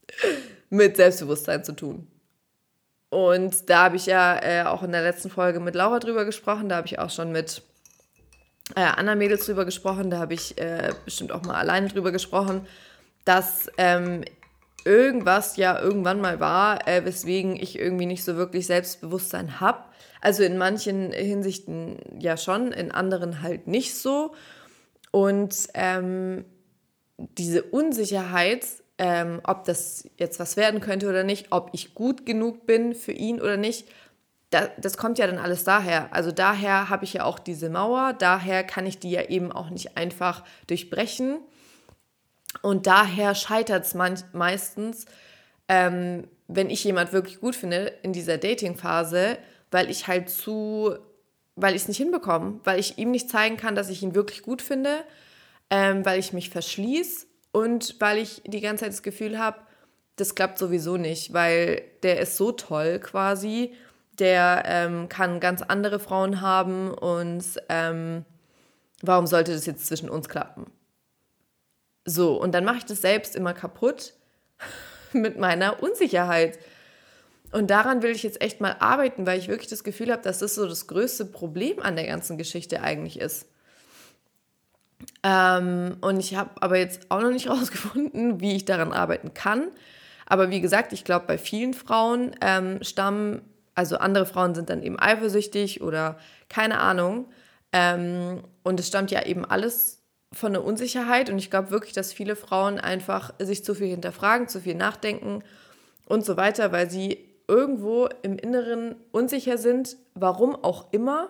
mit 0.71 0.97
Selbstbewusstsein 0.97 1.65
zu 1.65 1.73
tun. 1.73 2.07
Und 3.11 3.71
da 3.71 3.85
habe 3.85 3.97
ich 3.97 4.07
ja 4.07 4.43
äh, 4.43 4.65
auch 4.65 4.83
in 4.83 4.91
der 4.91 5.03
letzten 5.03 5.31
Folge 5.31 5.61
mit 5.61 5.75
Laura 5.75 6.01
drüber 6.01 6.25
gesprochen. 6.25 6.69
Da 6.69 6.77
habe 6.77 6.89
ich 6.89 6.99
auch 6.99 7.11
schon 7.11 7.31
mit 7.31 7.63
äh, 8.75 8.81
anderen 8.81 9.19
Mädels 9.19 9.47
drüber 9.47 9.65
gesprochen. 9.65 10.11
Da 10.11 10.19
habe 10.19 10.35
ich 10.35 10.59
äh, 10.59 10.93
bestimmt 11.05 11.31
auch 11.31 11.43
mal 11.43 11.55
alleine 11.55 11.89
drüber 11.89 12.11
gesprochen, 12.11 12.67
dass 13.25 13.71
ähm, 13.79 14.25
irgendwas 14.85 15.57
ja 15.57 15.81
irgendwann 15.81 16.21
mal 16.21 16.41
war, 16.41 16.87
äh, 16.87 17.05
weswegen 17.05 17.57
ich 17.57 17.79
irgendwie 17.79 18.07
nicht 18.07 18.25
so 18.25 18.37
wirklich 18.37 18.67
Selbstbewusstsein 18.67 19.61
habe. 19.61 19.85
Also 20.21 20.43
in 20.43 20.59
manchen 20.59 21.13
Hinsichten 21.13 21.99
ja 22.19 22.37
schon, 22.37 22.73
in 22.73 22.91
anderen 22.91 23.43
halt 23.43 23.67
nicht 23.67 23.95
so. 23.97 24.35
Und 25.11 25.69
ähm, 25.75 26.45
diese 27.17 27.63
Unsicherheit 27.63 28.65
ähm, 28.99 29.41
ob 29.45 29.65
das 29.65 30.09
jetzt 30.19 30.39
was 30.39 30.57
werden 30.57 30.81
könnte 30.81 31.09
oder 31.09 31.25
nicht, 31.25 31.49
ob 31.51 31.71
ich 31.73 31.95
gut 31.95 32.27
genug 32.27 32.67
bin 32.67 32.95
für 32.95 33.13
ihn 33.13 33.41
oder 33.41 33.57
nicht. 33.57 33.89
Das, 34.51 34.69
das 34.79 34.97
kommt 34.97 35.19
ja 35.19 35.27
dann 35.27 35.39
alles 35.39 35.65
daher. 35.65 36.13
Also 36.13 36.31
daher 36.31 36.89
habe 36.91 37.05
ich 37.05 37.15
ja 37.15 37.25
auch 37.25 37.39
diese 37.39 37.71
Mauer, 37.71 38.13
daher 38.13 38.63
kann 38.63 38.87
ich 38.87 38.99
die 38.99 39.11
ja 39.11 39.23
eben 39.23 39.51
auch 39.51 39.71
nicht 39.71 39.97
einfach 39.97 40.45
durchbrechen. 40.69 41.39
Und 42.63 42.87
daher 42.87 43.35
scheitert 43.35 43.85
es 43.85 43.95
meistens, 43.95 45.07
ähm, 45.69 46.29
wenn 46.49 46.71
ich 46.71 46.85
jemand 46.85 47.13
wirklich 47.13 47.41
gut 47.41 47.57
finde 47.57 47.93
in 48.03 48.13
dieser 48.13 48.39
Dating-Phase, 48.39 49.39
weil 49.71 49.91
ich 49.91 50.07
halt 50.07 50.29
zu, 50.31 50.95
weil 51.57 51.75
ich 51.75 51.83
es 51.83 51.89
nicht 51.89 51.97
hinbekomme, 51.97 52.61
weil 52.65 52.79
ich 52.79 52.99
ihm 52.99 53.11
nicht 53.11 53.31
zeigen 53.31 53.57
kann, 53.57 53.75
dass 53.75 53.91
ich 53.91 54.03
ihn 54.03 54.15
wirklich 54.15 54.43
gut 54.43 54.63
finde, 54.63 55.05
ähm, 55.71 56.05
weil 56.05 56.19
ich 56.19 56.33
mich 56.33 56.51
verschließe 56.51 57.27
und 57.53 57.97
weil 57.99 58.19
ich 58.19 58.43
die 58.47 58.61
ganze 58.61 58.85
Zeit 58.85 58.93
das 58.93 59.03
Gefühl 59.03 59.39
habe, 59.39 59.59
das 60.17 60.35
klappt 60.35 60.59
sowieso 60.59 60.97
nicht, 60.97 61.33
weil 61.33 61.83
der 62.03 62.21
ist 62.21 62.37
so 62.37 62.53
toll 62.53 63.01
quasi, 63.01 63.73
der 64.19 64.63
ähm, 64.67 65.09
kann 65.09 65.41
ganz 65.41 65.63
andere 65.63 65.99
Frauen 65.99 66.41
haben 66.41 66.93
und 66.93 67.45
ähm, 67.69 68.25
warum 69.03 69.27
sollte 69.27 69.53
das 69.53 69.67
jetzt 69.67 69.87
zwischen 69.87 70.09
uns 70.09 70.29
klappen? 70.29 70.67
So, 72.05 72.41
und 72.41 72.53
dann 72.53 72.65
mache 72.65 72.79
ich 72.79 72.85
das 72.85 73.01
selbst 73.01 73.35
immer 73.35 73.55
kaputt 73.55 74.15
mit 75.13 75.39
meiner 75.39 75.83
Unsicherheit. 75.83 76.59
Und 77.53 77.71
daran 77.71 78.03
will 78.03 78.11
ich 78.11 78.23
jetzt 78.23 78.41
echt 78.43 78.61
mal 78.61 78.77
arbeiten, 78.81 79.27
weil 79.27 79.39
ich 79.39 79.49
wirklich 79.49 79.71
das 79.71 79.85
Gefühl 79.85 80.11
habe, 80.11 80.23
dass 80.23 80.41
das 80.41 80.55
so 80.55 80.67
das 80.67 80.87
größte 80.87 81.25
Problem 81.25 81.81
an 81.81 81.97
der 81.97 82.07
ganzen 82.07 82.37
Geschichte 82.37 82.83
eigentlich 82.83 83.21
ist. 83.21 83.47
Ähm, 85.23 85.97
und 86.01 86.19
ich 86.19 86.35
habe 86.35 86.51
aber 86.61 86.79
jetzt 86.79 87.11
auch 87.11 87.21
noch 87.21 87.31
nicht 87.31 87.49
rausgefunden, 87.51 88.41
wie 88.41 88.57
ich 88.57 88.65
daran 88.65 88.93
arbeiten 88.93 89.35
kann. 89.35 89.69
Aber 90.27 90.51
wie 90.51 90.61
gesagt, 90.61 90.93
ich 90.93 91.05
glaube, 91.05 91.27
bei 91.27 91.39
vielen 91.39 91.75
Frauen 91.75 92.35
ähm, 92.41 92.83
stammen 92.83 93.43
also 93.75 93.97
andere 93.97 94.27
Frauen 94.27 94.55
sind 94.55 94.71
dann 94.71 94.83
eben 94.83 94.99
eifersüchtig 94.99 95.83
oder 95.83 96.19
keine 96.49 96.79
Ahnung. 96.79 97.31
Ähm, 97.73 98.43
und 98.63 98.79
es 98.79 98.89
stammt 98.89 99.11
ja 99.11 99.25
eben 99.27 99.45
alles 99.45 100.04
von 100.37 100.53
der 100.53 100.65
Unsicherheit. 100.65 101.31
Und 101.31 101.39
ich 101.39 101.51
glaube 101.51 101.71
wirklich, 101.71 101.93
dass 101.93 102.13
viele 102.13 102.37
Frauen 102.37 102.79
einfach 102.79 103.33
sich 103.39 103.65
zu 103.65 103.75
viel 103.75 103.89
hinterfragen, 103.89 104.49
zu 104.49 104.61
viel 104.61 104.75
nachdenken 104.75 105.43
und 106.07 106.25
so 106.25 106.37
weiter, 106.37 106.73
weil 106.73 106.91
sie 106.91 107.29
irgendwo 107.49 108.09
im 108.23 108.37
Inneren 108.39 108.97
unsicher 109.13 109.59
sind, 109.59 109.97
warum 110.15 110.55
auch 110.55 110.93
immer. 110.93 111.29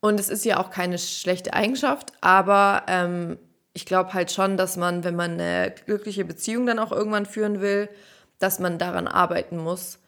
Und 0.00 0.20
es 0.20 0.28
ist 0.28 0.44
ja 0.44 0.58
auch 0.58 0.70
keine 0.70 0.98
schlechte 0.98 1.52
Eigenschaft, 1.52 2.12
aber 2.20 2.84
ähm, 2.86 3.38
ich 3.72 3.86
glaube 3.86 4.14
halt 4.14 4.30
schon, 4.30 4.56
dass 4.56 4.76
man, 4.76 5.04
wenn 5.04 5.16
man 5.16 5.32
eine 5.32 5.74
glückliche 5.84 6.24
Beziehung 6.24 6.66
dann 6.66 6.78
auch 6.78 6.92
irgendwann 6.92 7.26
führen 7.26 7.60
will, 7.60 7.88
dass 8.38 8.58
man 8.58 8.78
daran 8.78 9.08
arbeiten 9.08 9.58
muss. 9.58 9.98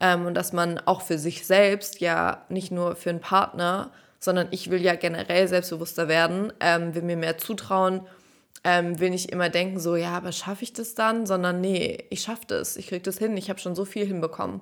Ähm, 0.00 0.26
und 0.26 0.34
dass 0.34 0.52
man 0.52 0.78
auch 0.78 1.02
für 1.02 1.18
sich 1.18 1.46
selbst, 1.46 2.00
ja 2.00 2.44
nicht 2.48 2.70
nur 2.70 2.94
für 2.94 3.10
einen 3.10 3.20
Partner, 3.20 3.90
sondern 4.20 4.48
ich 4.50 4.70
will 4.70 4.82
ja 4.82 4.94
generell 4.94 5.48
selbstbewusster 5.48 6.08
werden, 6.08 6.52
ähm, 6.60 6.94
will 6.94 7.02
mir 7.02 7.16
mehr 7.16 7.38
zutrauen, 7.38 8.02
ähm, 8.64 8.98
will 8.98 9.10
nicht 9.10 9.30
immer 9.30 9.48
denken, 9.48 9.78
so, 9.78 9.96
ja, 9.96 10.16
aber 10.16 10.32
schaffe 10.32 10.64
ich 10.64 10.72
das 10.72 10.94
dann? 10.94 11.26
Sondern 11.26 11.60
nee, 11.60 12.04
ich 12.10 12.22
schaffe 12.22 12.44
das, 12.46 12.76
ich 12.76 12.88
kriege 12.88 13.02
das 13.02 13.18
hin, 13.18 13.36
ich 13.36 13.48
habe 13.50 13.60
schon 13.60 13.74
so 13.74 13.84
viel 13.84 14.06
hinbekommen. 14.06 14.60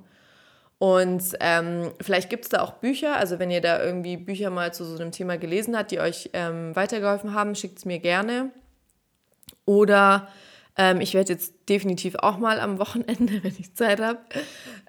Und 0.78 1.22
ähm, 1.40 1.92
vielleicht 2.02 2.28
gibt 2.28 2.44
es 2.44 2.50
da 2.50 2.60
auch 2.60 2.74
Bücher, 2.74 3.16
also 3.16 3.38
wenn 3.38 3.50
ihr 3.50 3.62
da 3.62 3.82
irgendwie 3.82 4.18
Bücher 4.18 4.50
mal 4.50 4.74
zu 4.74 4.84
so 4.84 5.00
einem 5.00 5.10
Thema 5.10 5.38
gelesen 5.38 5.76
habt, 5.76 5.90
die 5.90 6.00
euch 6.00 6.30
ähm, 6.34 6.76
weitergeholfen 6.76 7.32
haben, 7.32 7.54
schickt 7.54 7.78
es 7.78 7.86
mir 7.86 7.98
gerne. 7.98 8.50
Oder 9.64 10.28
ähm, 10.76 11.00
ich 11.00 11.14
werde 11.14 11.32
jetzt 11.32 11.54
definitiv 11.68 12.16
auch 12.16 12.38
mal 12.38 12.60
am 12.60 12.78
Wochenende, 12.78 13.42
wenn 13.42 13.54
ich 13.58 13.74
Zeit 13.74 14.00
habe, 14.00 14.18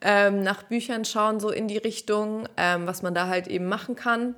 ähm, 0.01 0.41
nach 0.43 0.63
Büchern 0.63 1.05
schauen, 1.05 1.39
so 1.39 1.49
in 1.49 1.67
die 1.67 1.77
Richtung, 1.77 2.47
ähm, 2.57 2.87
was 2.87 3.01
man 3.01 3.13
da 3.13 3.27
halt 3.27 3.47
eben 3.47 3.65
machen 3.65 3.95
kann. 3.95 4.35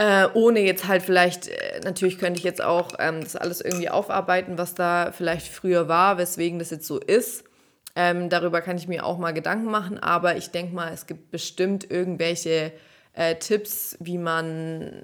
Äh, 0.00 0.28
ohne 0.34 0.60
jetzt 0.60 0.86
halt 0.86 1.02
vielleicht, 1.02 1.48
äh, 1.48 1.80
natürlich 1.82 2.18
könnte 2.18 2.38
ich 2.38 2.44
jetzt 2.44 2.62
auch 2.62 2.92
ähm, 3.00 3.20
das 3.20 3.34
alles 3.34 3.60
irgendwie 3.60 3.90
aufarbeiten, 3.90 4.56
was 4.56 4.74
da 4.74 5.10
vielleicht 5.10 5.48
früher 5.48 5.88
war, 5.88 6.18
weswegen 6.18 6.60
das 6.60 6.70
jetzt 6.70 6.86
so 6.86 7.00
ist. 7.00 7.44
Ähm, 7.96 8.28
darüber 8.28 8.60
kann 8.60 8.76
ich 8.76 8.86
mir 8.86 9.04
auch 9.04 9.18
mal 9.18 9.32
Gedanken 9.32 9.68
machen, 9.70 9.98
aber 9.98 10.36
ich 10.36 10.50
denke 10.50 10.72
mal, 10.72 10.92
es 10.92 11.06
gibt 11.06 11.32
bestimmt 11.32 11.90
irgendwelche 11.90 12.72
äh, 13.14 13.34
Tipps, 13.34 13.96
wie 13.98 14.18
man 14.18 15.02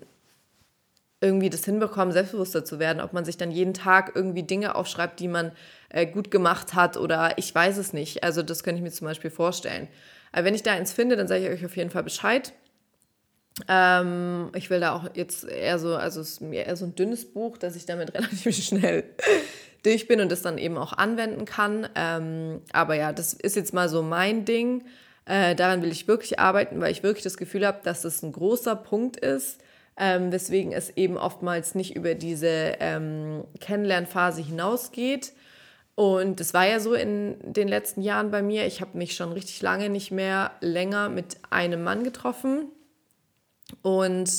irgendwie 1.24 1.48
das 1.48 1.64
hinbekommt, 1.64 2.12
selbstbewusster 2.12 2.64
zu 2.64 2.78
werden. 2.78 3.00
Ob 3.00 3.14
man 3.14 3.24
sich 3.24 3.38
dann 3.38 3.50
jeden 3.50 3.72
Tag 3.72 4.12
irgendwie 4.14 4.42
Dinge 4.42 4.74
aufschreibt, 4.74 5.18
die 5.18 5.28
man 5.28 5.52
äh, 5.88 6.06
gut 6.06 6.30
gemacht 6.30 6.74
hat 6.74 6.96
oder 6.98 7.38
ich 7.38 7.52
weiß 7.52 7.78
es 7.78 7.92
nicht. 7.94 8.22
Also 8.22 8.42
das 8.42 8.62
könnte 8.62 8.78
ich 8.78 8.84
mir 8.84 8.92
zum 8.92 9.06
Beispiel 9.06 9.30
vorstellen. 9.30 9.88
Aber 10.32 10.44
wenn 10.44 10.54
ich 10.54 10.62
da 10.62 10.72
eins 10.72 10.92
finde, 10.92 11.16
dann 11.16 11.26
sage 11.26 11.46
ich 11.46 11.50
euch 11.50 11.64
auf 11.64 11.76
jeden 11.76 11.90
Fall 11.90 12.02
Bescheid. 12.02 12.52
Ähm, 13.68 14.50
ich 14.54 14.68
will 14.68 14.80
da 14.80 14.94
auch 14.94 15.08
jetzt 15.14 15.44
eher 15.44 15.78
so, 15.78 15.96
also 15.96 16.20
es 16.20 16.32
ist 16.32 16.40
mir 16.40 16.66
eher 16.66 16.76
so 16.76 16.84
ein 16.84 16.94
dünnes 16.94 17.32
Buch, 17.32 17.56
dass 17.56 17.76
ich 17.76 17.87
damit 17.87 18.12
relativ 18.14 18.54
schnell 18.56 19.04
durch 19.82 20.06
bin 20.08 20.20
und 20.20 20.30
das 20.30 20.42
dann 20.42 20.58
eben 20.58 20.76
auch 20.76 20.92
anwenden 20.92 21.46
kann. 21.46 21.88
Ähm, 21.94 22.60
aber 22.72 22.96
ja, 22.96 23.12
das 23.12 23.32
ist 23.32 23.56
jetzt 23.56 23.72
mal 23.72 23.88
so 23.88 24.02
mein 24.02 24.44
Ding. 24.44 24.84
Äh, 25.26 25.54
daran 25.54 25.82
will 25.82 25.90
ich 25.90 26.06
wirklich 26.06 26.38
arbeiten, 26.38 26.80
weil 26.80 26.92
ich 26.92 27.02
wirklich 27.02 27.24
das 27.24 27.38
Gefühl 27.38 27.66
habe, 27.66 27.80
dass 27.82 28.02
das 28.02 28.22
ein 28.22 28.32
großer 28.32 28.76
Punkt 28.76 29.16
ist, 29.16 29.60
ähm, 29.96 30.33
weswegen 30.33 30.72
es 30.72 30.90
eben 30.96 31.16
oftmals 31.16 31.74
nicht 31.74 31.94
über 31.94 32.14
diese 32.14 32.76
ähm, 32.80 33.44
Kennenlernphase 33.61 34.42
hinausgeht. 34.42 35.33
Und 35.94 36.40
das 36.40 36.52
war 36.54 36.66
ja 36.66 36.80
so 36.80 36.94
in 36.94 37.37
den 37.44 37.68
letzten 37.68 38.02
Jahren 38.02 38.30
bei 38.30 38.42
mir. 38.42 38.66
Ich 38.66 38.80
habe 38.80 38.98
mich 38.98 39.14
schon 39.14 39.33
richtig 39.33 39.62
lange 39.62 39.88
nicht 39.88 40.11
mehr 40.11 40.50
länger 40.61 41.09
mit 41.09 41.38
einem 41.50 41.85
Mann 41.85 42.02
getroffen. 42.02 42.66
Und 43.83 44.30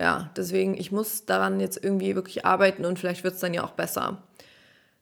ja, 0.00 0.30
deswegen, 0.36 0.76
ich 0.76 0.92
muss 0.92 1.26
daran 1.26 1.58
jetzt 1.58 1.82
irgendwie 1.82 2.14
wirklich 2.14 2.46
arbeiten 2.46 2.84
und 2.84 3.00
vielleicht 3.00 3.24
wird 3.24 3.34
es 3.34 3.40
dann 3.40 3.54
ja 3.54 3.64
auch 3.64 3.72
besser. 3.72 4.22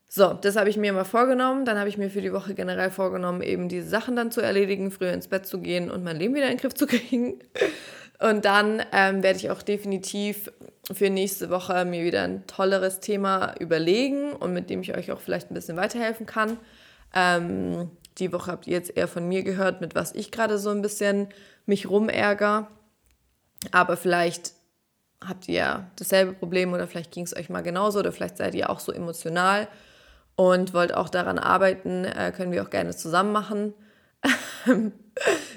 So, 0.08 0.32
das 0.32 0.56
habe 0.56 0.70
ich 0.70 0.78
mir 0.78 0.94
mal 0.94 1.04
vorgenommen. 1.04 1.66
Dann 1.66 1.78
habe 1.78 1.90
ich 1.90 1.98
mir 1.98 2.08
für 2.08 2.22
die 2.22 2.32
Woche 2.32 2.54
generell 2.54 2.90
vorgenommen, 2.90 3.42
eben 3.42 3.68
diese 3.68 3.88
Sachen 3.88 4.16
dann 4.16 4.30
zu 4.30 4.40
erledigen, 4.40 4.90
früher 4.90 5.12
ins 5.12 5.28
Bett 5.28 5.46
zu 5.46 5.60
gehen 5.60 5.90
und 5.90 6.04
mein 6.04 6.16
Leben 6.16 6.34
wieder 6.34 6.46
in 6.46 6.52
den 6.52 6.60
Griff 6.60 6.74
zu 6.74 6.86
kriegen. 6.86 7.40
Und 8.18 8.44
dann 8.44 8.82
ähm, 8.92 9.22
werde 9.22 9.38
ich 9.38 9.50
auch 9.50 9.62
definitiv 9.62 10.50
für 10.92 11.10
nächste 11.10 11.50
Woche 11.50 11.84
mir 11.84 12.04
wieder 12.04 12.22
ein 12.22 12.46
tolleres 12.46 13.00
Thema 13.00 13.54
überlegen 13.58 14.32
und 14.32 14.52
mit 14.52 14.70
dem 14.70 14.80
ich 14.80 14.96
euch 14.96 15.12
auch 15.12 15.20
vielleicht 15.20 15.50
ein 15.50 15.54
bisschen 15.54 15.76
weiterhelfen 15.76 16.26
kann. 16.26 16.58
Ähm, 17.14 17.90
die 18.18 18.32
Woche 18.32 18.50
habt 18.52 18.66
ihr 18.66 18.74
jetzt 18.74 18.96
eher 18.96 19.08
von 19.08 19.28
mir 19.28 19.42
gehört, 19.42 19.80
mit 19.80 19.94
was 19.94 20.14
ich 20.14 20.30
gerade 20.30 20.58
so 20.58 20.70
ein 20.70 20.82
bisschen 20.82 21.28
mich 21.66 21.90
rumärger. 21.90 22.68
Aber 23.72 23.96
vielleicht 23.96 24.52
habt 25.26 25.48
ihr 25.48 25.90
dasselbe 25.96 26.32
Problem 26.32 26.72
oder 26.72 26.86
vielleicht 26.86 27.10
ging 27.10 27.24
es 27.24 27.36
euch 27.36 27.48
mal 27.50 27.62
genauso 27.62 27.98
oder 27.98 28.12
vielleicht 28.12 28.38
seid 28.38 28.54
ihr 28.54 28.70
auch 28.70 28.80
so 28.80 28.92
emotional 28.92 29.68
und 30.36 30.74
wollt 30.74 30.94
auch 30.94 31.08
daran 31.08 31.38
arbeiten, 31.38 32.04
äh, 32.04 32.32
können 32.34 32.52
wir 32.52 32.62
auch 32.62 32.70
gerne 32.70 32.94
zusammen 32.94 33.32
machen. 33.32 33.74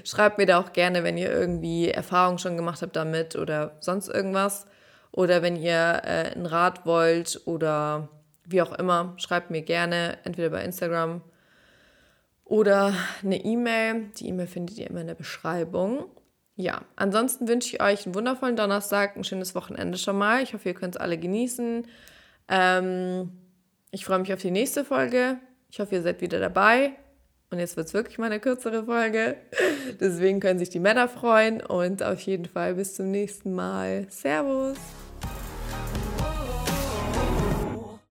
Schreibt 0.04 0.38
mir 0.38 0.46
da 0.46 0.60
auch 0.60 0.74
gerne, 0.74 1.04
wenn 1.04 1.18
ihr 1.18 1.32
irgendwie 1.32 1.90
Erfahrungen 1.90 2.40
schon 2.40 2.56
gemacht 2.56 2.82
habt 2.82 2.96
damit 2.96 3.36
oder 3.36 3.78
sonst 3.80 4.08
irgendwas. 4.08 4.66
Oder 5.12 5.42
wenn 5.42 5.56
ihr 5.56 6.02
äh, 6.04 6.32
einen 6.34 6.46
Rat 6.46 6.86
wollt 6.86 7.42
oder 7.46 8.10
wie 8.46 8.62
auch 8.62 8.74
immer, 8.74 9.14
schreibt 9.18 9.52
mir 9.52 9.62
gerne, 9.62 10.18
entweder 10.24 10.50
bei 10.50 10.64
Instagram 10.64 11.22
oder 12.46 12.94
eine 13.24 13.44
E-Mail. 13.44 14.10
Die 14.18 14.28
E-Mail 14.28 14.48
findet 14.48 14.78
ihr 14.78 14.90
immer 14.90 15.02
in 15.02 15.08
der 15.08 15.16
Beschreibung. 15.16 16.06
Ja, 16.56 16.82
ansonsten 16.96 17.48
wünsche 17.48 17.76
ich 17.76 17.82
euch 17.82 18.06
einen 18.06 18.16
wundervollen 18.16 18.56
Donnerstag, 18.56 19.16
ein 19.16 19.24
schönes 19.24 19.56
Wochenende 19.56 19.98
schon 19.98 20.18
mal. 20.18 20.44
Ich 20.44 20.54
hoffe, 20.54 20.70
ihr 20.70 20.76
könnt 20.76 20.96
es 20.96 21.02
alle 21.02 21.18
genießen. 21.18 21.88
Ähm, 22.50 23.32
ich 23.92 24.04
freue 24.04 24.20
mich 24.20 24.34
auf 24.34 24.42
die 24.42 24.52
nächste 24.52 24.84
Folge. 24.84 25.38
Ich 25.72 25.80
hoffe, 25.80 25.96
ihr 25.96 26.02
seid 26.02 26.22
wieder 26.22 26.40
dabei. 26.40 26.94
Und 27.52 27.60
jetzt 27.60 27.78
wird 27.78 27.88
es 27.88 27.94
wirklich 27.94 28.20
mal 28.20 28.28
eine 28.28 28.40
kürzere 28.40 28.86
Folge. 28.86 29.36
Deswegen 30.00 30.40
können 30.40 30.60
sich 30.60 30.70
die 30.70 30.80
Männer 30.80 31.08
freuen. 31.08 31.62
Und 31.62 32.04
auf 32.04 32.20
jeden 32.22 32.46
Fall 32.46 32.76
bis 32.76 32.96
zum 32.96 33.10
nächsten 33.10 33.54
Mal. 33.54 34.06
Servus. 34.10 34.78